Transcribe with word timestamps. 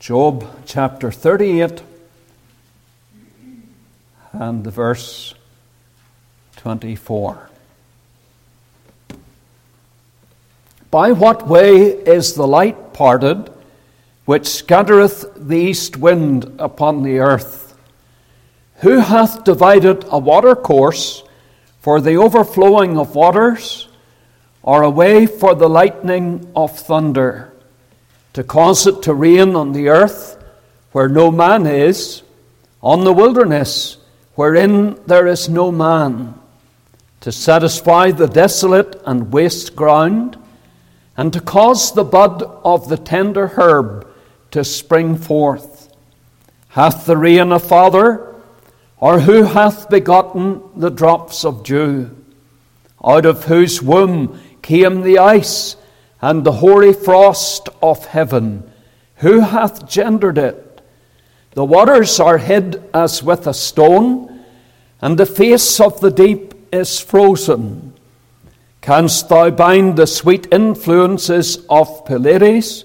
Job 0.00 0.46
chapter 0.64 1.12
38 1.12 1.82
and 4.32 4.66
verse 4.66 5.34
24. 6.56 7.50
By 10.90 11.12
what 11.12 11.46
way 11.46 11.80
is 11.82 12.32
the 12.32 12.46
light 12.46 12.94
parted, 12.94 13.50
which 14.24 14.48
scattereth 14.48 15.26
the 15.36 15.58
east 15.58 15.98
wind 15.98 16.50
upon 16.58 17.02
the 17.02 17.18
earth? 17.18 17.76
Who 18.76 19.00
hath 19.00 19.44
divided 19.44 20.06
a 20.08 20.18
watercourse 20.18 21.24
for 21.80 22.00
the 22.00 22.16
overflowing 22.16 22.96
of 22.96 23.14
waters, 23.14 23.86
or 24.62 24.82
a 24.82 24.88
way 24.88 25.26
for 25.26 25.54
the 25.54 25.68
lightning 25.68 26.50
of 26.56 26.74
thunder? 26.78 27.52
To 28.32 28.44
cause 28.44 28.86
it 28.86 29.02
to 29.02 29.14
rain 29.14 29.54
on 29.56 29.72
the 29.72 29.88
earth 29.88 30.42
where 30.92 31.08
no 31.08 31.30
man 31.30 31.66
is, 31.66 32.22
on 32.82 33.04
the 33.04 33.12
wilderness 33.12 33.98
wherein 34.34 34.98
there 35.06 35.26
is 35.26 35.48
no 35.48 35.70
man, 35.70 36.34
to 37.20 37.30
satisfy 37.30 38.10
the 38.10 38.26
desolate 38.26 39.00
and 39.04 39.32
waste 39.32 39.76
ground, 39.76 40.36
and 41.16 41.32
to 41.32 41.40
cause 41.40 41.92
the 41.92 42.04
bud 42.04 42.42
of 42.64 42.88
the 42.88 42.96
tender 42.96 43.48
herb 43.48 44.06
to 44.50 44.64
spring 44.64 45.16
forth. 45.16 45.94
Hath 46.68 47.04
the 47.04 47.16
rain 47.16 47.52
a 47.52 47.58
father, 47.58 48.34
or 48.98 49.20
who 49.20 49.42
hath 49.42 49.90
begotten 49.90 50.62
the 50.74 50.90
drops 50.90 51.44
of 51.44 51.64
dew? 51.64 52.16
Out 53.04 53.26
of 53.26 53.44
whose 53.44 53.82
womb 53.82 54.40
came 54.62 55.02
the 55.02 55.18
ice 55.18 55.76
and 56.20 56.44
the 56.44 56.52
hoary 56.52 56.92
frost 56.92 57.68
of 57.82 58.06
heaven. 58.06 58.70
Who 59.16 59.40
hath 59.40 59.88
gendered 59.88 60.38
it? 60.38 60.80
The 61.52 61.64
waters 61.64 62.20
are 62.20 62.38
hid 62.38 62.82
as 62.94 63.22
with 63.22 63.46
a 63.46 63.54
stone, 63.54 64.44
and 65.00 65.18
the 65.18 65.26
face 65.26 65.80
of 65.80 66.00
the 66.00 66.10
deep 66.10 66.54
is 66.72 67.00
frozen. 67.00 67.94
Canst 68.80 69.28
thou 69.28 69.50
bind 69.50 69.96
the 69.96 70.06
sweet 70.06 70.46
influences 70.52 71.64
of 71.68 72.04
Pleiades, 72.06 72.84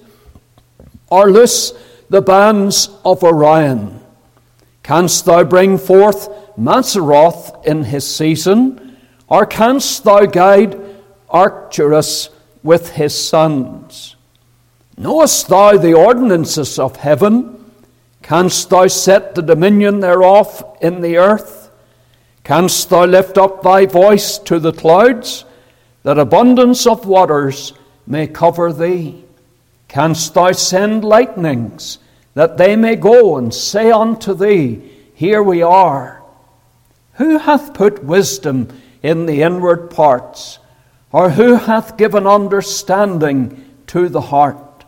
or 1.09 1.31
loose 1.31 1.73
the 2.09 2.21
bands 2.21 2.89
of 3.05 3.23
Orion? 3.23 4.01
Canst 4.83 5.25
thou 5.25 5.43
bring 5.43 5.77
forth 5.77 6.29
Mazzaroth 6.57 7.65
in 7.65 7.83
his 7.83 8.05
season, 8.05 8.97
or 9.27 9.45
canst 9.45 10.03
thou 10.03 10.25
guide 10.25 10.79
Arcturus 11.29 12.29
with 12.65 12.93
his 12.93 13.15
sons. 13.15 14.15
Knowest 14.97 15.47
thou 15.49 15.77
the 15.77 15.93
ordinances 15.93 16.79
of 16.79 16.95
heaven? 16.95 17.63
Canst 18.23 18.71
thou 18.71 18.87
set 18.87 19.35
the 19.35 19.43
dominion 19.43 19.99
thereof 19.99 20.63
in 20.81 21.01
the 21.01 21.17
earth? 21.17 21.69
Canst 22.43 22.89
thou 22.89 23.05
lift 23.05 23.37
up 23.37 23.61
thy 23.61 23.85
voice 23.85 24.39
to 24.39 24.59
the 24.59 24.73
clouds, 24.73 25.45
that 26.01 26.17
abundance 26.17 26.87
of 26.87 27.05
waters 27.05 27.73
may 28.07 28.25
cover 28.25 28.73
thee? 28.73 29.23
Canst 29.87 30.33
thou 30.33 30.51
send 30.51 31.05
lightnings, 31.05 31.99
that 32.33 32.57
they 32.57 32.75
may 32.75 32.95
go 32.95 33.37
and 33.37 33.53
say 33.53 33.91
unto 33.91 34.33
thee, 34.33 34.91
Here 35.13 35.43
we 35.43 35.61
are? 35.61 36.23
Who 37.13 37.37
hath 37.37 37.75
put 37.75 38.03
wisdom 38.03 38.69
in 39.03 39.27
the 39.27 39.43
inward 39.43 39.91
parts? 39.91 40.57
Or 41.15 41.29
who 41.29 41.55
hath 41.55 41.95
given 41.95 42.27
understanding 42.27 43.63
to 43.87 44.09
the 44.09 44.19
heart? 44.19 44.83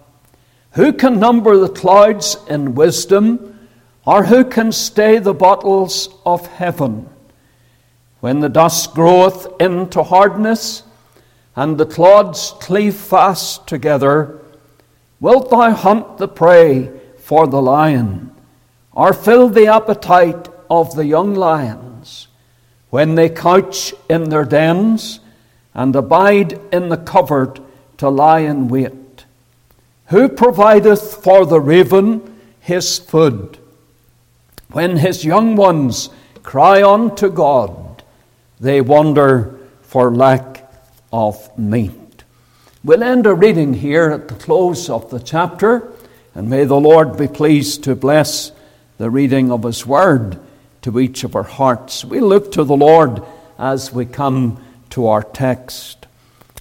Who 0.72 0.92
can 0.92 1.22
number 1.22 1.56
the 1.56 1.70
clouds 1.70 2.36
in 2.50 2.75
wisdom? 2.75 3.58
Or 4.06 4.25
who 4.25 4.44
can 4.44 4.73
stay 4.73 5.20
the 5.20 5.33
bottles 5.33 6.09
of 6.25 6.45
heaven? 6.48 7.08
When 8.20 8.42
the 8.42 8.49
dust 8.49 8.93
groweth 8.93 9.48
into 9.61 10.04
hardness, 10.04 10.83
and 11.55 11.77
the 11.77 11.86
clods 11.86 12.55
cleave 12.60 12.95
fast 12.95 13.66
together, 13.66 14.42
wilt 15.21 15.49
thou 15.49 15.71
hunt 15.71 16.17
the 16.17 16.27
prey 16.27 16.92
for 17.20 17.48
the 17.48 17.61
lion, 17.61 18.36
or 18.92 19.14
fill 19.14 19.48
the 19.48 19.67
appetite 19.67 20.49
of 20.70 20.93
the 20.93 21.05
young 21.05 21.36
lions, 21.36 22.27
when 22.89 23.16
they 23.16 23.30
couch 23.30 23.93
in 24.10 24.27
their 24.27 24.43
dens? 24.43 25.21
And 25.77 25.95
abide 25.95 26.60
in 26.73 26.89
the 26.89 26.98
covert 26.98 27.60
to 27.98 28.10
lie 28.10 28.39
in 28.39 28.67
wait. 28.67 29.26
Who 30.08 30.27
provideth 30.27 31.23
for 31.23 31.45
the 31.45 31.61
raven 31.61 32.42
his 32.60 32.98
food? 32.98 33.60
When 34.71 34.98
his 34.98 35.23
young 35.23 35.55
ones 35.55 36.10
cry 36.42 36.82
unto 36.82 37.30
God, 37.30 38.04
they 38.60 38.82
wander 38.82 39.60
for 39.83 40.14
lack 40.14 40.70
of 41.14 41.58
meat. 41.58 42.23
We'll 42.83 43.04
end 43.04 43.27
our 43.27 43.36
reading 43.36 43.76
here 43.76 44.10
at 44.10 44.27
the 44.27 44.36
close 44.36 44.89
of 44.89 45.10
the 45.11 45.20
chapter, 45.20 45.92
and 46.33 46.49
may 46.49 46.64
the 46.64 46.80
Lord 46.80 47.17
be 47.17 47.27
pleased 47.27 47.83
to 47.83 47.95
bless 47.95 48.52
the 48.98 49.11
reading 49.11 49.52
of 49.52 49.64
his 49.64 49.86
word 49.86 50.39
to 50.82 50.99
each 50.99 51.23
of 51.23 51.36
our 51.36 51.43
hearts. 51.43 52.04
We 52.04 52.20
look 52.20 52.52
to 52.54 52.64
the 52.64 52.76
Lord 52.76 53.21
as 53.60 53.93
we 53.93 54.05
come 54.05 54.64
to 54.97 55.05
our 55.05 55.21
text. 55.21 56.08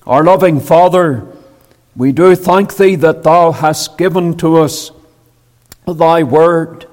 Our 0.06 0.22
loving 0.22 0.60
Father, 0.60 1.26
we 1.96 2.12
do 2.12 2.36
thank 2.36 2.76
Thee 2.76 2.94
that 2.96 3.22
Thou 3.22 3.50
hast 3.50 3.96
given 3.96 4.36
to 4.36 4.58
us 4.58 4.90
Thy 5.86 6.22
Word. 6.22 6.84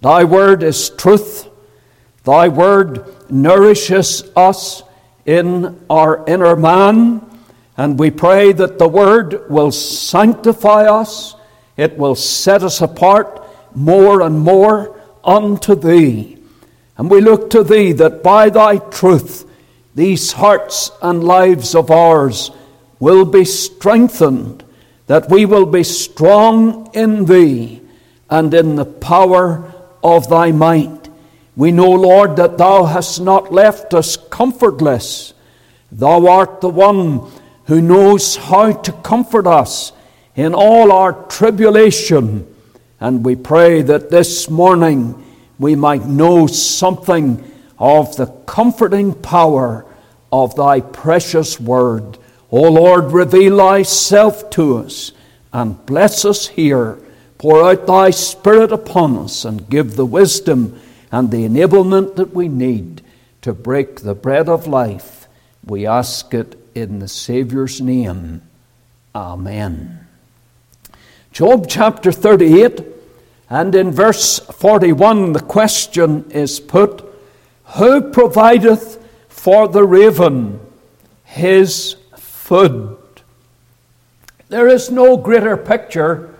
Thy 0.00 0.22
Word 0.22 0.62
is 0.62 0.90
truth. 0.90 1.48
Thy 2.22 2.46
Word 2.46 3.04
nourishes 3.28 4.30
us 4.36 4.84
in 5.24 5.84
our 5.90 6.24
inner 6.28 6.54
man. 6.54 7.20
And 7.76 7.98
we 7.98 8.12
pray 8.12 8.52
that 8.52 8.78
the 8.78 8.86
Word 8.86 9.50
will 9.50 9.72
sanctify 9.72 10.84
us, 10.84 11.34
it 11.76 11.98
will 11.98 12.14
set 12.14 12.62
us 12.62 12.80
apart 12.80 13.44
more 13.74 14.22
and 14.22 14.38
more 14.38 14.96
unto 15.24 15.74
Thee. 15.74 16.38
And 16.96 17.10
we 17.10 17.20
look 17.20 17.50
to 17.50 17.64
Thee 17.64 17.90
that 17.94 18.22
by 18.22 18.50
Thy 18.50 18.78
truth 18.78 19.46
these 19.96 20.32
hearts 20.32 20.90
and 21.00 21.24
lives 21.24 21.74
of 21.74 21.90
ours 21.90 22.50
will 23.00 23.24
be 23.24 23.46
strengthened, 23.46 24.62
that 25.06 25.30
we 25.30 25.46
will 25.46 25.64
be 25.64 25.82
strong 25.82 26.90
in 26.92 27.24
Thee 27.24 27.80
and 28.28 28.52
in 28.52 28.76
the 28.76 28.84
power 28.84 29.72
of 30.04 30.28
Thy 30.28 30.52
might. 30.52 31.08
We 31.56 31.72
know, 31.72 31.92
Lord, 31.92 32.36
that 32.36 32.58
Thou 32.58 32.84
hast 32.84 33.22
not 33.22 33.50
left 33.50 33.94
us 33.94 34.18
comfortless. 34.18 35.32
Thou 35.90 36.26
art 36.26 36.60
the 36.60 36.68
one 36.68 37.30
who 37.64 37.80
knows 37.80 38.36
how 38.36 38.72
to 38.72 38.92
comfort 38.92 39.46
us 39.46 39.92
in 40.34 40.54
all 40.54 40.92
our 40.92 41.14
tribulation. 41.28 42.46
And 43.00 43.24
we 43.24 43.34
pray 43.34 43.80
that 43.80 44.10
this 44.10 44.50
morning 44.50 45.24
we 45.58 45.74
might 45.74 46.04
know 46.04 46.46
something 46.46 47.42
of 47.78 48.16
the 48.16 48.26
comforting 48.46 49.14
power 49.14 49.84
of 50.32 50.54
thy 50.56 50.80
precious 50.80 51.60
word. 51.60 52.18
O 52.50 52.62
Lord, 52.62 53.12
reveal 53.12 53.58
thyself 53.58 54.50
to 54.50 54.78
us 54.78 55.12
and 55.52 55.84
bless 55.86 56.24
us 56.24 56.48
here. 56.48 56.98
Pour 57.38 57.64
out 57.64 57.86
thy 57.86 58.10
Spirit 58.10 58.72
upon 58.72 59.18
us 59.18 59.44
and 59.44 59.68
give 59.68 59.96
the 59.96 60.06
wisdom 60.06 60.80
and 61.12 61.30
the 61.30 61.46
enablement 61.46 62.16
that 62.16 62.34
we 62.34 62.48
need 62.48 63.02
to 63.42 63.52
break 63.52 64.00
the 64.00 64.14
bread 64.14 64.48
of 64.48 64.66
life. 64.66 65.28
We 65.64 65.86
ask 65.86 66.32
it 66.34 66.58
in 66.74 66.98
the 66.98 67.08
Saviour's 67.08 67.80
name. 67.80 68.42
Amen. 69.14 70.06
Job 71.32 71.66
chapter 71.68 72.10
38, 72.12 72.80
and 73.50 73.74
in 73.74 73.90
verse 73.90 74.38
41, 74.38 75.32
the 75.32 75.40
question 75.40 76.30
is 76.30 76.58
put 76.58 77.05
Who 77.74 78.10
provideth 78.10 79.02
for 79.28 79.68
the 79.68 79.84
raven 79.84 80.60
his 81.24 81.96
food. 82.16 82.96
There 84.48 84.68
is 84.68 84.90
no 84.90 85.16
greater 85.16 85.56
picture 85.56 86.34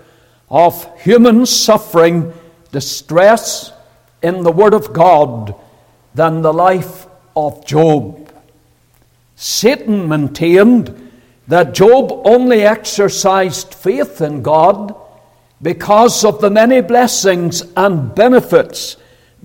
of 0.48 0.88
human 1.02 1.44
suffering, 1.44 2.32
distress 2.72 3.72
in 4.22 4.42
the 4.42 4.52
Word 4.52 4.74
of 4.74 4.92
God 4.92 5.54
than 6.14 6.42
the 6.42 6.52
life 6.52 7.06
of 7.36 7.66
Job. 7.66 8.32
Satan 9.34 10.08
maintained 10.08 11.10
that 11.48 11.74
Job 11.74 12.22
only 12.24 12.62
exercised 12.62 13.74
faith 13.74 14.20
in 14.20 14.42
God 14.42 14.94
because 15.60 16.24
of 16.24 16.40
the 16.40 16.50
many 16.50 16.80
blessings 16.80 17.62
and 17.76 18.14
benefits 18.14 18.96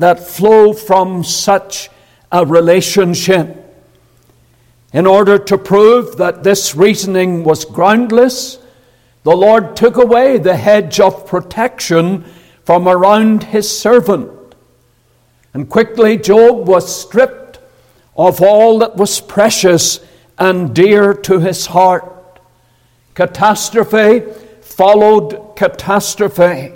that 0.01 0.27
flow 0.27 0.73
from 0.73 1.23
such 1.23 1.89
a 2.31 2.45
relationship. 2.45 3.57
In 4.93 5.07
order 5.07 5.37
to 5.37 5.57
prove 5.57 6.17
that 6.17 6.43
this 6.43 6.75
reasoning 6.75 7.43
was 7.43 7.65
groundless, 7.65 8.59
the 9.23 9.35
Lord 9.35 9.75
took 9.75 9.97
away 9.97 10.37
the 10.37 10.55
hedge 10.55 10.99
of 10.99 11.27
protection 11.27 12.25
from 12.65 12.87
around 12.87 13.43
his 13.43 13.69
servant. 13.69 14.55
And 15.53 15.69
quickly 15.69 16.17
Job 16.17 16.67
was 16.67 17.01
stripped 17.01 17.59
of 18.15 18.41
all 18.41 18.79
that 18.79 18.95
was 18.95 19.21
precious 19.21 19.99
and 20.37 20.73
dear 20.75 21.13
to 21.13 21.39
his 21.39 21.67
heart. 21.67 22.39
Catastrophe 23.13 24.21
followed 24.61 25.55
catastrophe. 25.55 26.73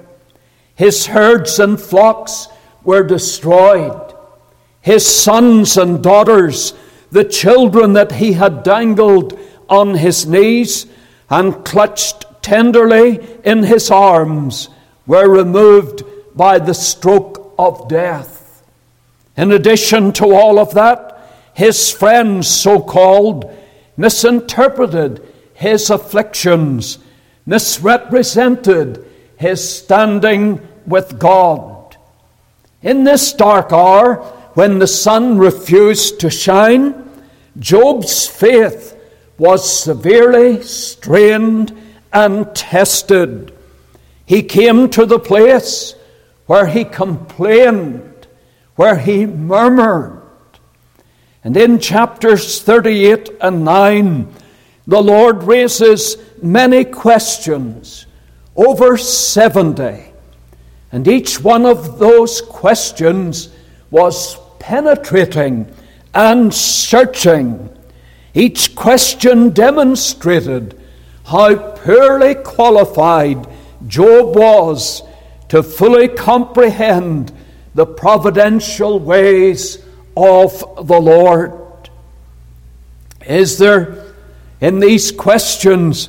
His 0.75 1.07
herds 1.07 1.59
and 1.59 1.79
flocks 1.79 2.47
were 2.85 3.03
destroyed. 3.03 4.13
His 4.81 5.05
sons 5.05 5.77
and 5.77 6.01
daughters, 6.01 6.73
the 7.11 7.25
children 7.25 7.93
that 7.93 8.13
he 8.13 8.33
had 8.33 8.63
dangled 8.63 9.37
on 9.67 9.95
his 9.95 10.25
knees 10.25 10.85
and 11.29 11.65
clutched 11.65 12.25
tenderly 12.41 13.19
in 13.43 13.63
his 13.63 13.89
arms, 13.89 14.69
were 15.07 15.27
removed 15.27 16.03
by 16.35 16.59
the 16.59 16.73
stroke 16.73 17.53
of 17.57 17.87
death. 17.87 18.63
In 19.35 19.51
addition 19.51 20.13
to 20.13 20.33
all 20.33 20.59
of 20.59 20.73
that, 20.75 21.11
his 21.53 21.91
friends, 21.91 22.47
so 22.47 22.79
called, 22.79 23.51
misinterpreted 23.97 25.21
his 25.53 25.89
afflictions, 25.89 26.99
misrepresented 27.45 29.05
his 29.37 29.77
standing 29.77 30.65
with 30.85 31.17
God. 31.17 31.74
In 32.85 33.03
this 33.03 33.33
dark 33.33 33.73
hour, 33.73 34.17
when 34.53 34.77
the 34.77 34.85
sun 34.85 35.39
refused 35.39 36.19
to 36.19 36.29
shine, 36.29 37.09
Job's 37.57 38.27
faith 38.27 38.95
was 39.39 39.67
severely 39.67 40.61
strained 40.61 41.75
and 42.13 42.55
tested. 42.55 43.51
He 44.23 44.43
came 44.43 44.91
to 44.91 45.07
the 45.07 45.17
place 45.17 45.95
where 46.45 46.67
he 46.67 46.85
complained, 46.85 48.27
where 48.75 48.99
he 48.99 49.25
murmured, 49.25 50.21
and 51.43 51.57
in 51.57 51.79
chapters 51.79 52.61
38 52.61 53.31
and 53.41 53.65
9, 53.65 54.31
the 54.85 55.01
Lord 55.01 55.41
raises 55.41 56.17
many 56.39 56.85
questions, 56.85 58.05
over 58.55 58.95
70. 58.95 60.14
And 60.95 61.09
each 61.09 61.41
one 61.43 61.65
of 61.65 61.99
those 61.99 62.39
questions 62.39 63.49
was 63.91 64.37
penetrating 64.59 65.69
and 66.13 66.53
searching. 66.53 67.69
Each 68.33 68.73
question 68.73 69.49
demonstrated 69.49 70.81
how 71.25 71.53
poorly 71.57 72.35
qualified 72.35 73.45
Job 73.85 74.37
was 74.37 75.01
to 75.49 75.63
fully 75.63 76.07
comprehend 76.07 77.33
the 77.73 77.85
providential 77.85 78.97
ways 78.97 79.83
of 80.15 80.59
the 80.87 81.01
Lord? 81.01 81.89
Is 83.27 83.57
there 83.57 84.13
in 84.61 84.79
these 84.79 85.11
questions 85.11 86.07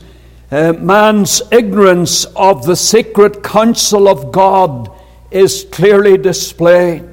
uh, 0.51 0.73
man's 0.75 1.43
ignorance 1.51 2.25
of 2.37 2.65
the 2.67 2.77
secret 2.77 3.43
counsel 3.43 4.09
of 4.09 4.33
God 4.33 4.91
is 5.31 5.67
clearly 5.71 6.17
displayed? 6.17 7.05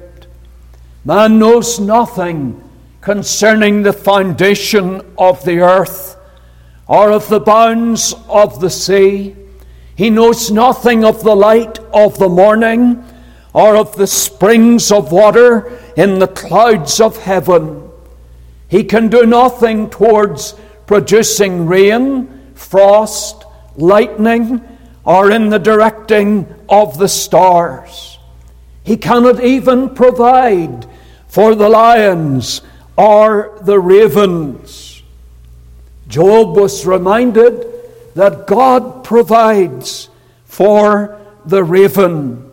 Man 1.04 1.38
knows 1.38 1.78
nothing 1.78 2.62
concerning 3.00 3.82
the 3.82 3.92
foundation 3.92 5.02
of 5.18 5.44
the 5.44 5.60
earth 5.60 6.16
or 6.86 7.12
of 7.12 7.28
the 7.28 7.40
bounds 7.40 8.14
of 8.28 8.60
the 8.60 8.70
sea. 8.70 9.36
He 9.96 10.10
knows 10.10 10.50
nothing 10.50 11.04
of 11.04 11.22
the 11.22 11.36
light 11.36 11.78
of 11.92 12.18
the 12.18 12.28
morning 12.28 13.04
or 13.52 13.76
of 13.76 13.94
the 13.96 14.06
springs 14.06 14.90
of 14.90 15.12
water 15.12 15.78
in 15.96 16.18
the 16.18 16.28
clouds 16.28 17.00
of 17.00 17.18
heaven. 17.18 17.90
He 18.68 18.82
can 18.82 19.08
do 19.08 19.24
nothing 19.24 19.90
towards 19.90 20.54
producing 20.86 21.66
rain, 21.66 22.33
frost, 22.64 23.44
lightning, 23.76 24.62
or 25.04 25.30
in 25.30 25.50
the 25.50 25.58
directing 25.58 26.46
of 26.68 26.98
the 26.98 27.08
stars. 27.08 28.18
He 28.82 28.96
cannot 28.96 29.42
even 29.42 29.94
provide 29.94 30.86
for 31.28 31.54
the 31.54 31.68
lions 31.68 32.62
or 32.96 33.58
the 33.62 33.78
ravens. 33.78 35.02
Job 36.08 36.56
was 36.56 36.86
reminded 36.86 37.66
that 38.14 38.46
God 38.46 39.04
provides 39.04 40.08
for 40.44 41.20
the 41.44 41.64
raven. 41.64 42.50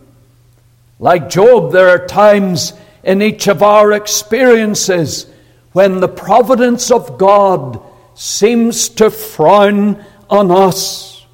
Like 0.99 1.29
Job, 1.29 1.71
there 1.71 1.89
are 1.89 2.07
times 2.07 2.73
in 3.03 3.21
each 3.21 3.47
of 3.47 3.63
our 3.63 3.91
experiences 3.93 5.25
when 5.73 5.99
the 5.99 6.07
providence 6.07 6.91
of 6.91 7.17
God 7.17 7.81
seems 8.13 8.89
to 8.89 9.09
frown 9.09 10.03
on 10.29 10.51
us. 10.51 11.25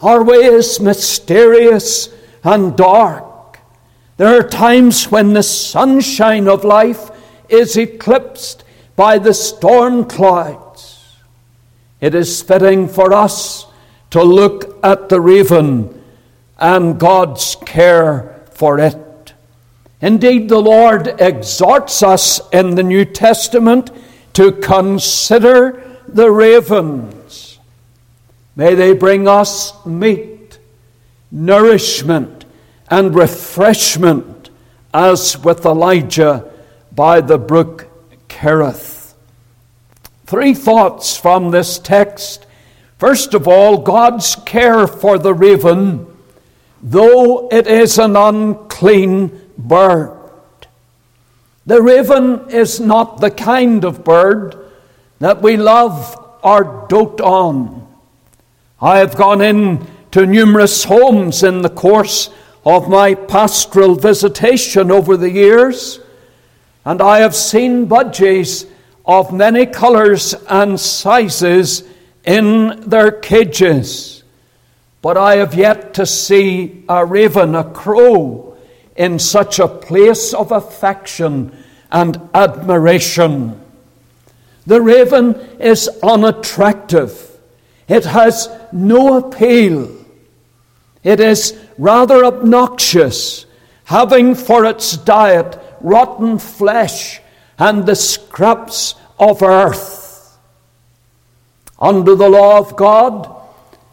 Our 0.00 0.24
way 0.24 0.38
is 0.38 0.80
mysterious 0.80 2.08
and 2.44 2.76
dark. 2.76 3.58
There 4.16 4.38
are 4.38 4.48
times 4.48 5.10
when 5.10 5.32
the 5.32 5.42
sunshine 5.42 6.48
of 6.48 6.64
life 6.64 7.10
is 7.48 7.76
eclipsed 7.76 8.64
by 8.96 9.18
the 9.18 9.34
storm 9.34 10.04
clouds. 10.04 11.16
It 12.00 12.14
is 12.14 12.42
fitting 12.42 12.88
for 12.88 13.12
us 13.12 13.66
to 14.10 14.22
look 14.22 14.78
at 14.84 15.08
the 15.08 15.20
raven 15.20 16.02
and 16.58 16.98
God's 16.98 17.56
care 17.64 18.44
for 18.50 18.78
it. 18.78 19.32
Indeed, 20.00 20.48
the 20.48 20.60
Lord 20.60 21.20
exhorts 21.20 22.02
us 22.02 22.40
in 22.52 22.74
the 22.74 22.82
New 22.82 23.04
Testament 23.04 23.90
to 24.34 24.52
consider 24.52 25.91
the 26.08 26.30
ravens. 26.30 27.58
May 28.54 28.74
they 28.74 28.92
bring 28.94 29.26
us 29.26 29.72
meat, 29.86 30.58
nourishment, 31.30 32.44
and 32.90 33.14
refreshment, 33.14 34.50
as 34.92 35.38
with 35.38 35.64
Elijah 35.64 36.50
by 36.94 37.20
the 37.20 37.38
brook 37.38 37.88
Kerith. 38.28 39.14
Three 40.26 40.54
thoughts 40.54 41.16
from 41.16 41.50
this 41.50 41.78
text. 41.78 42.46
First 42.98 43.34
of 43.34 43.48
all, 43.48 43.78
God's 43.78 44.36
care 44.36 44.86
for 44.86 45.18
the 45.18 45.34
raven 45.34 46.06
though 46.82 47.48
it 47.48 47.66
is 47.66 47.98
an 47.98 48.16
unclean 48.16 49.40
bird. 49.56 50.18
The 51.64 51.80
raven 51.80 52.50
is 52.50 52.80
not 52.80 53.20
the 53.20 53.30
kind 53.30 53.84
of 53.84 54.02
bird 54.02 54.56
that 55.22 55.40
we 55.40 55.56
love 55.56 56.18
or 56.42 56.86
dote 56.88 57.20
on. 57.20 57.86
I 58.80 58.98
have 58.98 59.16
gone 59.16 59.40
in 59.40 59.86
to 60.10 60.26
numerous 60.26 60.82
homes 60.82 61.44
in 61.44 61.62
the 61.62 61.70
course 61.70 62.28
of 62.66 62.88
my 62.88 63.14
pastoral 63.14 63.94
visitation 63.94 64.90
over 64.90 65.16
the 65.16 65.30
years, 65.30 66.00
and 66.84 67.00
I 67.00 67.20
have 67.20 67.36
seen 67.36 67.86
budgies 67.86 68.68
of 69.06 69.32
many 69.32 69.64
colours 69.64 70.34
and 70.48 70.78
sizes 70.78 71.84
in 72.24 72.88
their 72.88 73.12
cages. 73.12 74.24
But 75.02 75.16
I 75.16 75.36
have 75.36 75.54
yet 75.54 75.94
to 75.94 76.04
see 76.04 76.84
a 76.88 77.06
raven, 77.06 77.54
a 77.54 77.62
crow, 77.62 78.56
in 78.96 79.20
such 79.20 79.60
a 79.60 79.68
place 79.68 80.34
of 80.34 80.50
affection 80.50 81.56
and 81.92 82.28
admiration. 82.34 83.61
The 84.66 84.80
raven 84.80 85.34
is 85.58 85.88
unattractive. 86.02 87.30
It 87.88 88.04
has 88.04 88.48
no 88.72 89.18
appeal. 89.18 89.90
It 91.02 91.18
is 91.18 91.58
rather 91.78 92.24
obnoxious, 92.24 93.44
having 93.84 94.34
for 94.34 94.64
its 94.64 94.96
diet 94.96 95.58
rotten 95.80 96.38
flesh 96.38 97.20
and 97.58 97.84
the 97.84 97.96
scraps 97.96 98.94
of 99.18 99.42
earth. 99.42 100.38
Under 101.78 102.14
the 102.14 102.28
law 102.28 102.58
of 102.58 102.76
God, 102.76 103.28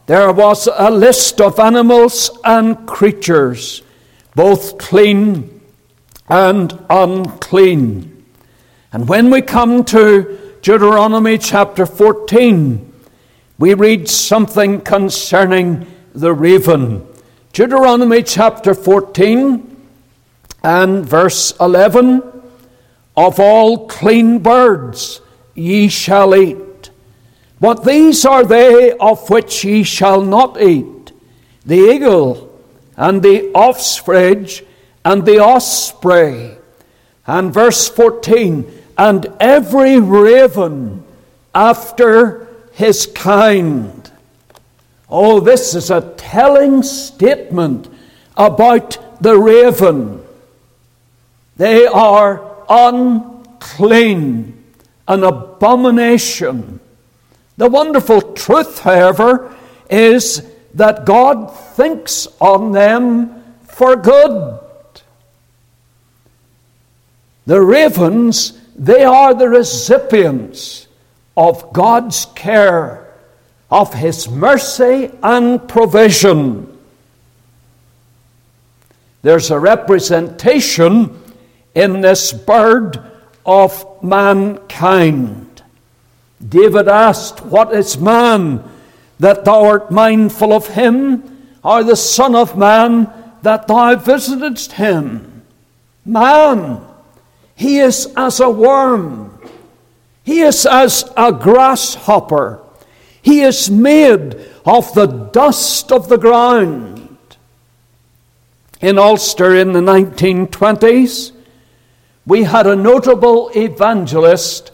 there 0.05 0.31
was 0.31 0.67
a 0.71 0.91
list 0.91 1.41
of 1.41 1.59
animals 1.59 2.29
and 2.43 2.87
creatures, 2.87 3.81
both 4.35 4.77
clean 4.77 5.61
and 6.27 6.79
unclean. 6.89 8.25
And 8.91 9.09
when 9.09 9.29
we 9.31 9.41
come 9.41 9.83
to 9.85 10.38
Deuteronomy 10.61 11.37
chapter 11.37 11.85
14, 11.85 12.93
we 13.57 13.73
read 13.73 14.09
something 14.09 14.81
concerning 14.81 15.87
the 16.13 16.33
raven. 16.33 17.07
Deuteronomy 17.53 18.23
chapter 18.23 18.73
14 18.73 19.77
and 20.63 21.05
verse 21.05 21.53
11 21.59 22.21
Of 23.15 23.39
all 23.39 23.87
clean 23.87 24.39
birds 24.39 25.21
ye 25.55 25.87
shall 25.87 26.35
eat 26.35 26.89
But 27.59 27.85
these 27.85 28.25
are 28.25 28.43
they 28.43 28.91
of 28.93 29.29
which 29.29 29.63
ye 29.63 29.83
shall 29.83 30.21
not 30.21 30.61
eat 30.61 30.99
the 31.65 31.93
eagle, 31.93 32.49
and 32.97 33.21
the 33.21 33.51
ossifrage, 33.53 34.65
and 35.05 35.25
the 35.25 35.39
osprey. 35.39 36.57
And 37.27 37.53
verse 37.53 37.87
14, 37.87 38.78
and 38.99 39.27
every 39.39 39.97
raven 39.97 41.01
after 41.55 42.49
his 42.73 43.05
kind. 43.05 44.11
Oh, 45.09 45.39
this 45.39 45.73
is 45.73 45.89
a 45.89 46.13
telling 46.17 46.83
statement 46.83 47.87
about 48.35 49.21
the 49.23 49.37
raven. 49.37 50.21
They 51.55 51.87
are 51.87 52.43
unclean, 52.67 54.61
an 55.07 55.23
abomination. 55.23 56.81
The 57.55 57.69
wonderful 57.69 58.33
truth, 58.33 58.79
however, 58.79 59.55
is 59.89 60.45
that 60.73 61.05
God 61.05 61.45
thinks 61.47 62.27
on 62.41 62.73
them 62.73 63.43
for 63.63 63.95
good. 63.95 64.59
The 67.45 67.61
ravens, 67.61 68.58
they 68.79 69.03
are 69.03 69.33
the 69.33 69.49
recipients 69.49 70.87
of 71.35 71.73
God's 71.73 72.25
care, 72.33 73.13
of 73.69 73.93
His 73.93 74.29
mercy 74.29 75.11
and 75.21 75.67
provision. 75.67 76.77
There's 79.21 79.51
a 79.51 79.59
representation 79.59 81.21
in 81.75 81.99
this 81.99 82.31
bird 82.31 83.03
of 83.45 84.01
mankind. 84.01 85.61
David 86.47 86.87
asked, 86.87 87.43
What 87.43 87.73
is 87.73 87.97
man 87.97 88.63
that 89.19 89.43
thou 89.43 89.65
art 89.65 89.91
mindful 89.91 90.53
of 90.53 90.67
him, 90.67 91.57
or 91.61 91.83
the 91.83 91.97
Son 91.97 92.33
of 92.33 92.57
Man 92.57 93.11
that 93.41 93.67
thou 93.67 93.95
visitest 93.95 94.71
him? 94.73 95.43
Man, 96.05 96.85
he 97.59 97.79
is 97.79 98.07
as 98.15 98.39
a 98.39 98.49
worm, 98.49 99.37
he 100.23 100.39
is 100.39 100.65
as 100.65 101.03
a 101.17 101.33
grasshopper, 101.33 102.61
he 103.21 103.41
is 103.41 103.69
made 103.69 104.33
of 104.65 104.93
the 104.93 105.05
dust 105.05 105.91
of 105.91 106.07
the 106.07 106.17
ground. 106.17 107.19
In 108.79 108.97
Ulster 108.97 109.53
in 109.57 109.73
the 109.73 109.81
1920s, 109.81 111.33
we 112.25 112.43
had 112.43 112.65
a 112.65 112.77
notable 112.77 113.51
evangelist 113.53 114.71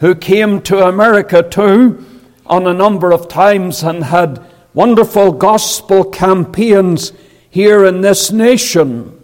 who 0.00 0.14
came 0.14 0.60
to 0.62 0.86
America 0.86 1.42
too 1.42 2.04
on 2.44 2.66
a 2.66 2.74
number 2.74 3.10
of 3.10 3.26
times 3.26 3.82
and 3.82 4.04
had 4.04 4.44
wonderful 4.74 5.32
gospel 5.32 6.04
campaigns 6.04 7.14
here 7.48 7.86
in 7.86 8.02
this 8.02 8.30
nation. 8.30 9.21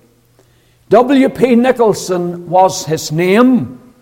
W.P. 0.89 1.55
Nicholson 1.57 2.49
was 2.49 2.87
his 2.87 3.13
name, 3.13 3.95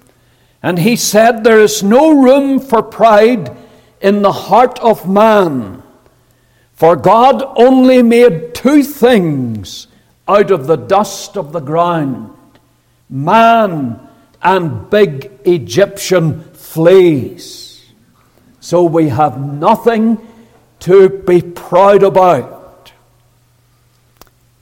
and 0.62 0.78
he 0.78 0.96
said, 0.96 1.42
There 1.42 1.60
is 1.60 1.82
no 1.82 2.12
room 2.12 2.60
for 2.60 2.82
pride 2.82 3.56
in 4.00 4.22
the 4.22 4.32
heart 4.32 4.78
of 4.80 5.08
man, 5.08 5.82
for 6.74 6.94
God 6.96 7.42
only 7.56 8.02
made 8.02 8.54
two 8.54 8.82
things 8.82 9.88
out 10.28 10.50
of 10.50 10.66
the 10.66 10.76
dust 10.76 11.36
of 11.36 11.52
the 11.52 11.60
ground 11.60 12.36
man 13.08 14.00
and 14.42 14.90
big 14.90 15.30
Egyptian 15.44 16.42
fleas. 16.52 17.84
So 18.60 18.84
we 18.84 19.08
have 19.08 19.40
nothing 19.40 20.18
to 20.80 21.08
be 21.08 21.42
proud 21.42 22.02
about. 22.02 22.55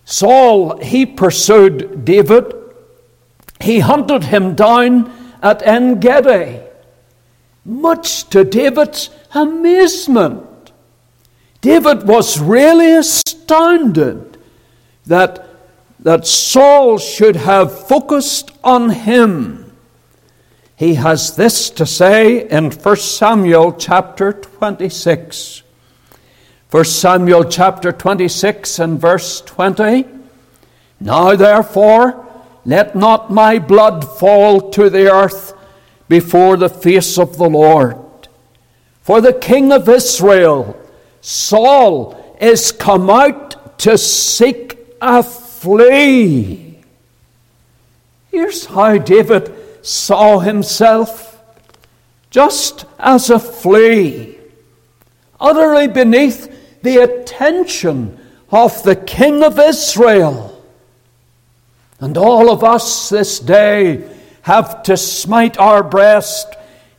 Saul, 0.04 0.78
he 0.78 1.06
pursued 1.06 2.04
David. 2.04 2.52
He 3.61 3.80
hunted 3.80 4.25
him 4.25 4.54
down 4.54 5.11
at 5.42 5.66
En 5.66 6.00
Gedi, 6.00 6.61
much 7.64 8.25
to 8.30 8.44
David's 8.44 9.11
amazement. 9.34 10.73
David 11.61 12.06
was 12.06 12.38
really 12.38 12.94
astounded 12.94 14.37
that, 15.06 15.46
that 16.00 16.26
Saul 16.26 16.99
should 16.99 17.37
have 17.37 17.87
focused 17.87 18.50
on 18.62 18.90
him 18.90 19.64
he 20.76 20.94
has 20.94 21.37
this 21.37 21.70
to 21.70 21.87
say 21.87 22.49
in 22.49 22.70
1 22.70 22.96
Samuel 22.96 23.73
chapter 23.73 24.32
26. 24.32 25.62
1 26.75 26.85
Samuel 26.87 27.45
chapter 27.45 27.93
26 27.93 28.81
and 28.81 29.00
verse 29.00 29.40
20. 29.43 30.07
Now 30.99 31.37
therefore, 31.37 32.26
let 32.64 32.97
not 32.97 33.31
my 33.31 33.61
blood 33.61 34.02
fall 34.19 34.73
to 34.73 34.90
the 34.90 35.09
earth 35.09 35.52
before 36.09 36.57
the 36.57 36.69
face 36.69 37.16
of 37.16 37.37
the 37.37 37.49
Lord. 37.49 37.97
For 39.02 39.21
the 39.21 39.33
king 39.33 39.71
of 39.71 39.88
Israel, 39.88 40.76
Saul, 41.21 42.37
is 42.40 42.73
come 42.73 43.09
out 43.09 43.78
to 43.78 43.97
seek 43.97 44.76
a 45.00 45.23
flea. 45.23 46.81
Here's 48.33 48.64
how 48.64 48.99
David 48.99 49.54
saw 49.87 50.40
himself 50.40 51.40
just 52.31 52.85
as 52.99 53.31
a 53.31 53.38
flea, 53.38 54.37
utterly 55.38 55.87
beneath 55.87 56.50
the 56.84 56.98
attention 56.98 58.18
of 58.50 58.82
the 58.84 58.94
King 58.94 59.42
of 59.42 59.58
Israel. 59.58 60.62
And 61.98 62.16
all 62.16 62.50
of 62.50 62.62
us 62.62 63.08
this 63.08 63.40
day 63.40 64.08
have 64.42 64.82
to 64.84 64.96
smite 64.96 65.58
our 65.58 65.82
breast 65.82 66.46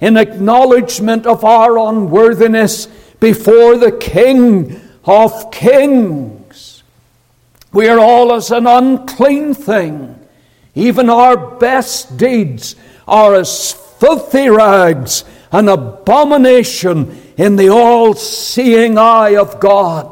in 0.01 0.17
acknowledgement 0.17 1.25
of 1.25 1.45
our 1.45 1.77
unworthiness 1.77 2.87
before 3.19 3.77
the 3.77 3.93
King 3.93 4.81
of 5.05 5.51
Kings. 5.51 6.83
We 7.71 7.87
are 7.87 7.99
all 7.99 8.33
as 8.33 8.51
an 8.51 8.67
unclean 8.67 9.53
thing 9.53 10.15
even 10.75 11.09
our 11.09 11.37
best 11.37 12.17
deeds 12.17 12.75
are 13.07 13.33
as 13.33 13.71
filthy 13.71 14.49
rags, 14.49 15.23
an 15.51 15.69
abomination 15.69 17.25
in 17.37 17.55
the 17.55 17.69
all 17.69 18.13
seeing 18.13 18.97
eye 18.97 19.35
of 19.35 19.59
God. 19.59 20.11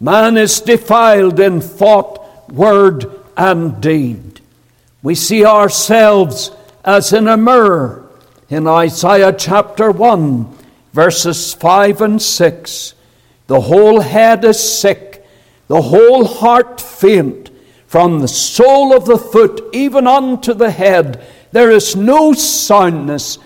Man 0.00 0.36
is 0.36 0.60
defiled 0.60 1.38
in 1.38 1.60
thought, 1.60 2.50
word, 2.50 3.10
and 3.36 3.80
deed. 3.80 4.40
We 5.02 5.14
see 5.14 5.44
ourselves 5.44 6.50
as 6.84 7.12
in 7.12 7.28
a 7.28 7.36
mirror 7.36 8.08
in 8.48 8.66
Isaiah 8.66 9.32
chapter 9.32 9.90
1, 9.90 10.58
verses 10.92 11.54
5 11.54 12.00
and 12.00 12.22
6. 12.22 12.94
The 13.46 13.60
whole 13.60 14.00
head 14.00 14.44
is 14.44 14.60
sick, 14.60 15.26
the 15.68 15.82
whole 15.82 16.24
heart 16.24 16.80
faint 16.80 17.50
from 17.92 18.20
the 18.20 18.28
sole 18.28 18.96
of 18.96 19.04
the 19.04 19.18
foot 19.18 19.68
even 19.74 20.06
unto 20.06 20.54
the 20.54 20.70
head, 20.70 21.22
there 21.52 21.70
is 21.70 21.94
no 21.94 22.32
soundness, 22.32 23.38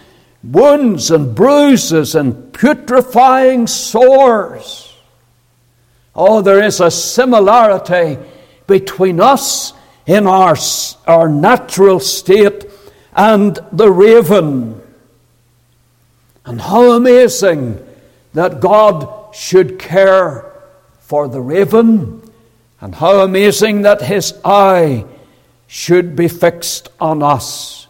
wounds 0.53 1.11
and 1.11 1.35
bruises 1.35 2.15
and 2.15 2.53
putrefying 2.53 3.67
sores. 3.67 4.95
Oh, 6.15 6.41
there 6.41 6.63
is 6.63 6.81
a 6.81 6.91
similarity 6.91 8.19
between 8.67 9.21
us 9.21 9.73
in 10.07 10.27
our, 10.27 10.57
our 11.07 11.29
natural 11.29 12.01
state 12.01 12.67
and 13.15 13.59
the 13.73 13.91
raven. 13.91 14.81
And 16.45 16.61
how 16.61 16.93
amazing 16.93 17.85
that 18.35 18.61
God 18.61 19.35
should 19.35 19.79
care 19.79 20.53
for 21.01 21.29
the 21.29 21.41
raven 21.41 22.23
and 22.81 22.95
how 22.95 23.21
amazing 23.21 23.83
that 23.83 24.03
his 24.03 24.35
eye 24.45 25.05
should 25.67 26.15
be 26.15 26.29
fixed 26.29 26.89
on 27.01 27.23
us. 27.23 27.86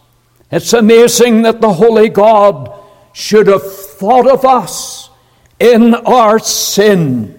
It's 0.49 0.73
amazing 0.73 1.41
that 1.41 1.59
the 1.59 1.73
Holy 1.73 2.09
God 2.09 2.73
should 3.13 3.47
have 3.47 3.63
thought 3.63 4.29
of 4.29 4.45
us 4.45 5.09
in 5.59 5.93
our 5.93 6.39
sin. 6.39 7.33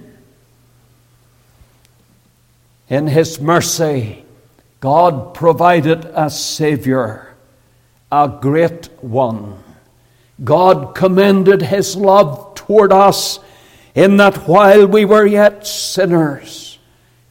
In 2.88 3.06
his 3.06 3.40
mercy, 3.40 4.24
God 4.80 5.34
provided 5.34 6.04
a 6.14 6.30
Savior, 6.30 7.34
a 8.12 8.28
great 8.40 8.86
one. 9.00 9.62
God 10.42 10.94
commended 10.94 11.62
his 11.62 11.96
love 11.96 12.54
toward 12.54 12.92
us 12.92 13.40
in 13.94 14.18
that 14.18 14.48
while 14.48 14.86
we 14.86 15.04
were 15.04 15.26
yet 15.26 15.66
sinners, 15.66 16.78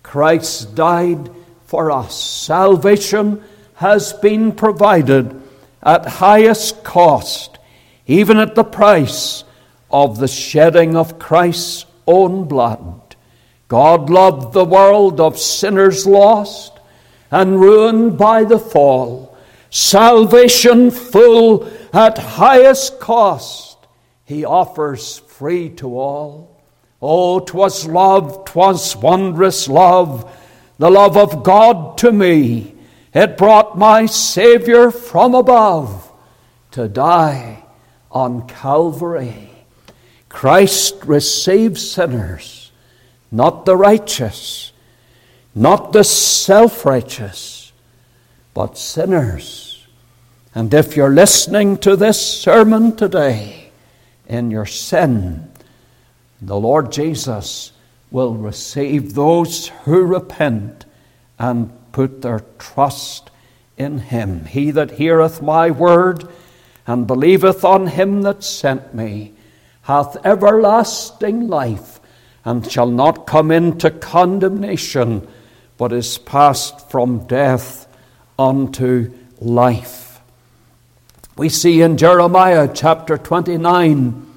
Christ 0.04 0.76
died 0.76 1.30
for 1.66 1.92
us. 1.92 2.18
Salvation 2.18 3.44
has 3.76 4.14
been 4.14 4.52
provided 4.52 5.42
at 5.84 6.06
highest 6.06 6.84
cost, 6.84 7.58
even 8.06 8.38
at 8.38 8.56
the 8.56 8.64
price 8.64 9.44
of 9.90 10.20
the 10.20 10.28
shedding 10.28 10.96
of 10.96 11.20
Christ's 11.20 11.86
own 12.06 12.46
blood. 12.48 13.16
God 13.68 14.10
loved 14.10 14.54
the 14.54 14.66
world 14.66 15.20
of 15.20 15.38
sinners 15.38 16.08
lost 16.08 16.80
and 17.30 17.60
ruined 17.60 18.18
by 18.18 18.44
the 18.44 18.60
fall. 18.60 19.38
Salvation 19.70 20.92
full 20.92 21.70
at 21.94 22.18
highest 22.18 23.00
cost, 23.00 23.78
He 24.24 24.46
offers 24.46 25.20
free 25.20 25.70
to 25.72 25.98
all. 26.00 26.62
Oh, 27.02 27.40
'twas 27.40 27.86
love, 27.86 28.46
'twas 28.46 28.96
wondrous 28.96 29.68
love, 29.68 30.32
the 30.80 30.90
love 30.90 31.18
of 31.18 31.44
God 31.44 31.98
to 32.00 32.12
me. 32.12 32.74
It 33.18 33.36
brought 33.36 33.76
my 33.76 34.06
Savior 34.06 34.92
from 34.92 35.34
above 35.34 36.12
to 36.70 36.88
die 36.88 37.64
on 38.12 38.48
Calvary. 38.48 39.50
Christ 40.30 41.04
receives 41.04 41.90
sinners, 41.90 42.72
not 43.32 43.66
the 43.66 43.76
righteous, 43.76 44.72
not 45.56 45.94
the 45.94 46.04
self 46.04 46.86
righteous, 46.86 47.72
but 48.54 48.78
sinners. 48.78 49.88
And 50.54 50.72
if 50.72 50.96
you're 50.96 51.10
listening 51.10 51.78
to 51.78 51.96
this 51.96 52.22
sermon 52.22 52.96
today 52.96 53.72
in 54.28 54.52
your 54.52 54.68
sin, 54.68 55.52
the 56.40 56.60
Lord 56.60 56.92
Jesus 56.92 57.72
will 58.12 58.36
receive 58.36 59.16
those 59.16 59.70
who 59.86 60.04
repent 60.04 60.86
and 61.40 61.72
put 61.98 62.22
their 62.22 62.44
trust 62.60 63.32
in 63.76 63.98
him. 63.98 64.46
He 64.46 64.70
that 64.70 64.92
heareth 64.92 65.42
my 65.42 65.72
word 65.72 66.30
and 66.86 67.08
believeth 67.08 67.66
on 67.66 67.88
him 67.88 68.22
that 68.22 68.44
sent 68.44 68.94
me 68.94 69.34
hath 69.82 70.16
everlasting 70.24 71.48
life 71.48 72.00
and 72.46 72.72
shall 72.72 72.92
not 72.92 73.26
come 73.26 73.50
into 73.50 73.90
condemnation, 73.90 75.28
but 75.80 75.92
is 75.92 76.20
passed 76.20 76.88
from 76.92 77.26
death 77.26 77.88
unto 78.38 79.12
life. 79.42 80.22
We 81.36 81.50
see 81.50 81.82
in 81.82 81.98
Jeremiah 81.98 82.70
chapter 82.72 83.18
29 83.18 84.34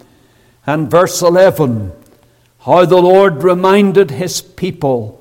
and 0.67 0.91
verse 0.91 1.21
11 1.21 1.93
how 2.61 2.87
the 2.87 3.03
Lord 3.03 3.43
reminded 3.43 4.13
his 4.13 4.41
people 4.41 5.20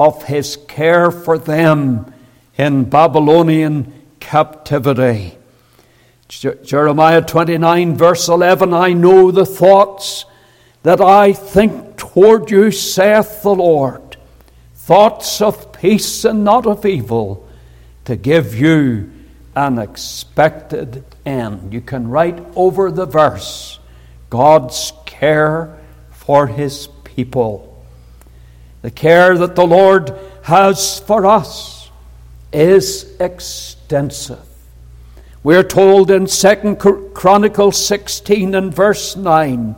of 0.00 0.24
his 0.24 0.56
care 0.66 1.10
for 1.10 1.36
them 1.36 2.10
in 2.56 2.84
Babylonian 2.84 3.92
captivity. 4.18 5.36
Jeremiah 6.26 7.20
29, 7.20 7.96
verse 7.96 8.26
11 8.26 8.72
I 8.72 8.94
know 8.94 9.30
the 9.30 9.44
thoughts 9.44 10.24
that 10.84 11.02
I 11.02 11.34
think 11.34 11.98
toward 11.98 12.50
you, 12.50 12.70
saith 12.70 13.42
the 13.42 13.54
Lord, 13.54 14.16
thoughts 14.74 15.42
of 15.42 15.70
peace 15.70 16.24
and 16.24 16.44
not 16.44 16.66
of 16.66 16.86
evil, 16.86 17.46
to 18.06 18.16
give 18.16 18.54
you 18.54 19.10
an 19.54 19.78
expected 19.78 21.04
end. 21.26 21.74
You 21.74 21.82
can 21.82 22.08
write 22.08 22.42
over 22.56 22.90
the 22.90 23.04
verse 23.04 23.78
God's 24.30 24.94
care 25.04 25.78
for 26.10 26.46
his 26.46 26.88
people. 27.04 27.69
The 28.82 28.90
care 28.90 29.36
that 29.36 29.56
the 29.56 29.66
Lord 29.66 30.18
has 30.42 31.00
for 31.00 31.26
us 31.26 31.90
is 32.52 33.14
extensive. 33.20 34.44
We're 35.42 35.64
told 35.64 36.10
in 36.10 36.26
2 36.26 37.10
Chronicles 37.14 37.86
16 37.86 38.54
and 38.54 38.74
verse 38.74 39.16
9 39.16 39.74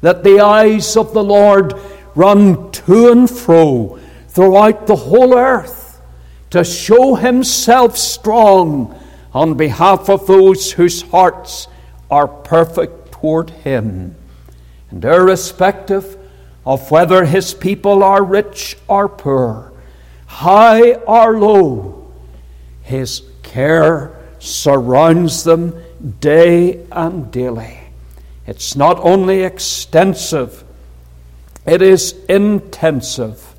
that 0.00 0.24
the 0.24 0.40
eyes 0.40 0.96
of 0.96 1.12
the 1.12 1.22
Lord 1.22 1.74
run 2.14 2.70
to 2.72 3.10
and 3.10 3.30
fro 3.30 3.98
throughout 4.28 4.86
the 4.86 4.96
whole 4.96 5.36
earth 5.36 6.00
to 6.50 6.64
show 6.64 7.14
himself 7.14 7.96
strong 7.96 8.98
on 9.32 9.54
behalf 9.54 10.08
of 10.08 10.26
those 10.26 10.72
whose 10.72 11.02
hearts 11.02 11.68
are 12.10 12.26
perfect 12.28 13.12
toward 13.12 13.50
him. 13.50 14.16
And 14.90 15.04
irrespective 15.04 16.16
of 16.64 16.90
whether 16.90 17.24
his 17.24 17.54
people 17.54 18.02
are 18.02 18.22
rich 18.22 18.76
or 18.86 19.08
poor, 19.08 19.72
high 20.26 20.92
or 20.92 21.38
low, 21.38 22.12
his 22.82 23.22
care 23.42 24.16
surrounds 24.38 25.44
them 25.44 25.82
day 26.20 26.86
and 26.92 27.30
daily. 27.30 27.78
It's 28.46 28.74
not 28.74 28.98
only 29.00 29.42
extensive, 29.42 30.64
it 31.66 31.82
is 31.82 32.12
intensive. 32.28 33.54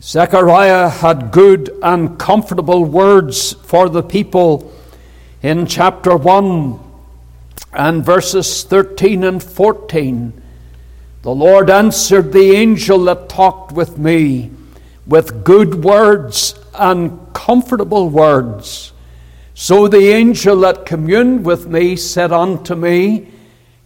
Zechariah 0.00 0.88
had 0.88 1.32
good 1.32 1.76
and 1.82 2.18
comfortable 2.18 2.84
words 2.84 3.52
for 3.52 3.88
the 3.88 4.02
people 4.02 4.72
in 5.42 5.66
chapter 5.66 6.16
1 6.16 6.78
and 7.72 8.04
verses 8.04 8.62
13 8.64 9.24
and 9.24 9.42
14. 9.42 10.42
The 11.22 11.34
Lord 11.34 11.68
answered 11.68 12.32
the 12.32 12.52
angel 12.52 13.04
that 13.04 13.28
talked 13.28 13.72
with 13.72 13.98
me 13.98 14.50
with 15.06 15.42
good 15.42 15.82
words 15.82 16.54
and 16.74 17.32
comfortable 17.32 18.08
words. 18.08 18.92
So 19.54 19.88
the 19.88 20.12
angel 20.12 20.60
that 20.60 20.86
communed 20.86 21.44
with 21.44 21.66
me 21.66 21.96
said 21.96 22.30
unto 22.30 22.76
me, 22.76 23.28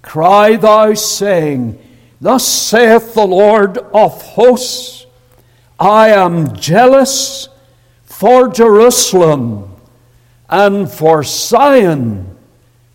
Cry 0.03 0.57
thou, 0.57 0.93
saying, 0.93 1.79
Thus 2.21 2.47
saith 2.47 3.15
the 3.15 3.27
Lord 3.27 3.79
of 3.79 4.21
hosts, 4.23 5.07
I 5.81 6.11
am 6.11 6.55
jealous 6.55 7.49
for 8.05 8.49
Jerusalem 8.49 9.75
and 10.51 10.91
for 10.91 11.23
Zion 11.23 12.37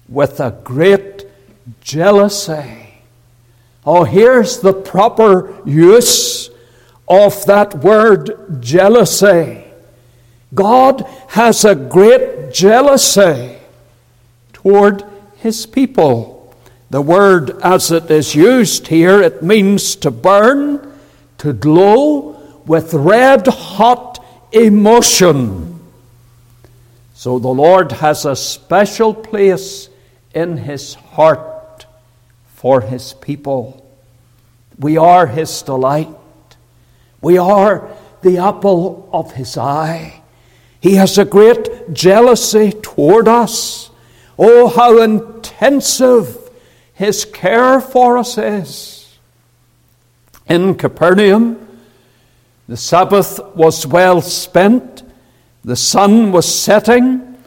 with 0.08 0.40
a 0.40 0.52
great 0.64 1.26
jealousy. 1.82 2.87
Oh, 3.90 4.04
here's 4.04 4.60
the 4.60 4.74
proper 4.74 5.62
use 5.66 6.50
of 7.08 7.46
that 7.46 7.74
word 7.74 8.60
jealousy. 8.60 9.64
God 10.54 11.08
has 11.30 11.64
a 11.64 11.74
great 11.74 12.54
jealousy 12.54 13.56
toward 14.52 15.06
his 15.38 15.66
people. 15.66 16.54
The 16.90 17.02
word, 17.02 17.62
as 17.64 17.90
it 17.90 18.12
is 18.12 18.36
used 18.36 18.88
here, 18.88 19.22
it 19.22 19.42
means 19.42 19.96
to 19.98 20.12
burn, 20.12 21.00
to 21.38 21.54
glow 21.54 22.62
with 22.66 22.94
red 22.94 23.48
hot 23.48 24.22
emotion. 24.52 25.80
So 27.14 27.40
the 27.40 27.48
Lord 27.48 27.94
has 27.94 28.26
a 28.26 28.36
special 28.36 29.14
place 29.14 29.88
in 30.34 30.58
his 30.58 30.96
heart 30.96 31.57
for 32.58 32.82
his 32.82 33.14
people. 33.14 33.88
We 34.80 34.98
are 34.98 35.28
his 35.28 35.62
delight. 35.62 36.10
We 37.22 37.38
are 37.38 37.88
the 38.24 38.40
apple 38.40 39.08
of 39.14 39.34
his 39.34 39.60
eye. 39.60 40.24
He 40.82 40.96
has 40.96 41.20
a 41.20 41.26
great 41.26 41.94
jealousy 41.94 42.72
toward 42.72 43.28
us. 43.28 43.92
Oh, 44.40 44.70
how 44.70 45.00
intensive 45.00 46.50
his 46.96 47.26
care 47.26 47.80
for 47.80 48.18
us 48.18 48.40
is. 48.40 49.20
In 50.48 50.74
Capernaum, 50.74 51.80
the 52.68 52.78
Sabbath 52.78 53.40
was 53.54 53.86
well 53.86 54.20
spent, 54.20 55.04
the 55.64 55.76
sun 55.76 56.32
was 56.32 56.52
setting, 56.52 57.38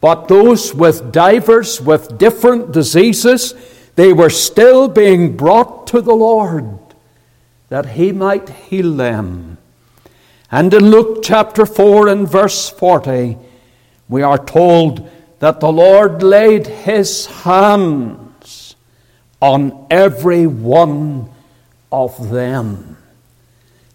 but 0.00 0.26
those 0.26 0.74
with 0.74 1.12
divers, 1.12 1.80
with 1.80 2.18
different 2.18 2.72
diseases, 2.72 3.54
they 3.96 4.12
were 4.12 4.30
still 4.30 4.88
being 4.88 5.36
brought 5.36 5.86
to 5.88 6.00
the 6.00 6.14
Lord 6.14 6.78
that 7.68 7.86
he 7.90 8.12
might 8.12 8.48
heal 8.48 8.92
them. 8.92 9.58
And 10.50 10.72
in 10.72 10.90
Luke 10.90 11.22
chapter 11.24 11.66
4 11.66 12.08
and 12.08 12.28
verse 12.28 12.70
40, 12.70 13.36
we 14.08 14.22
are 14.22 14.38
told 14.38 15.10
that 15.40 15.60
the 15.60 15.72
Lord 15.72 16.22
laid 16.22 16.66
his 16.66 17.26
hands 17.26 18.76
on 19.40 19.86
every 19.90 20.46
one 20.46 21.28
of 21.90 22.30
them. 22.30 22.96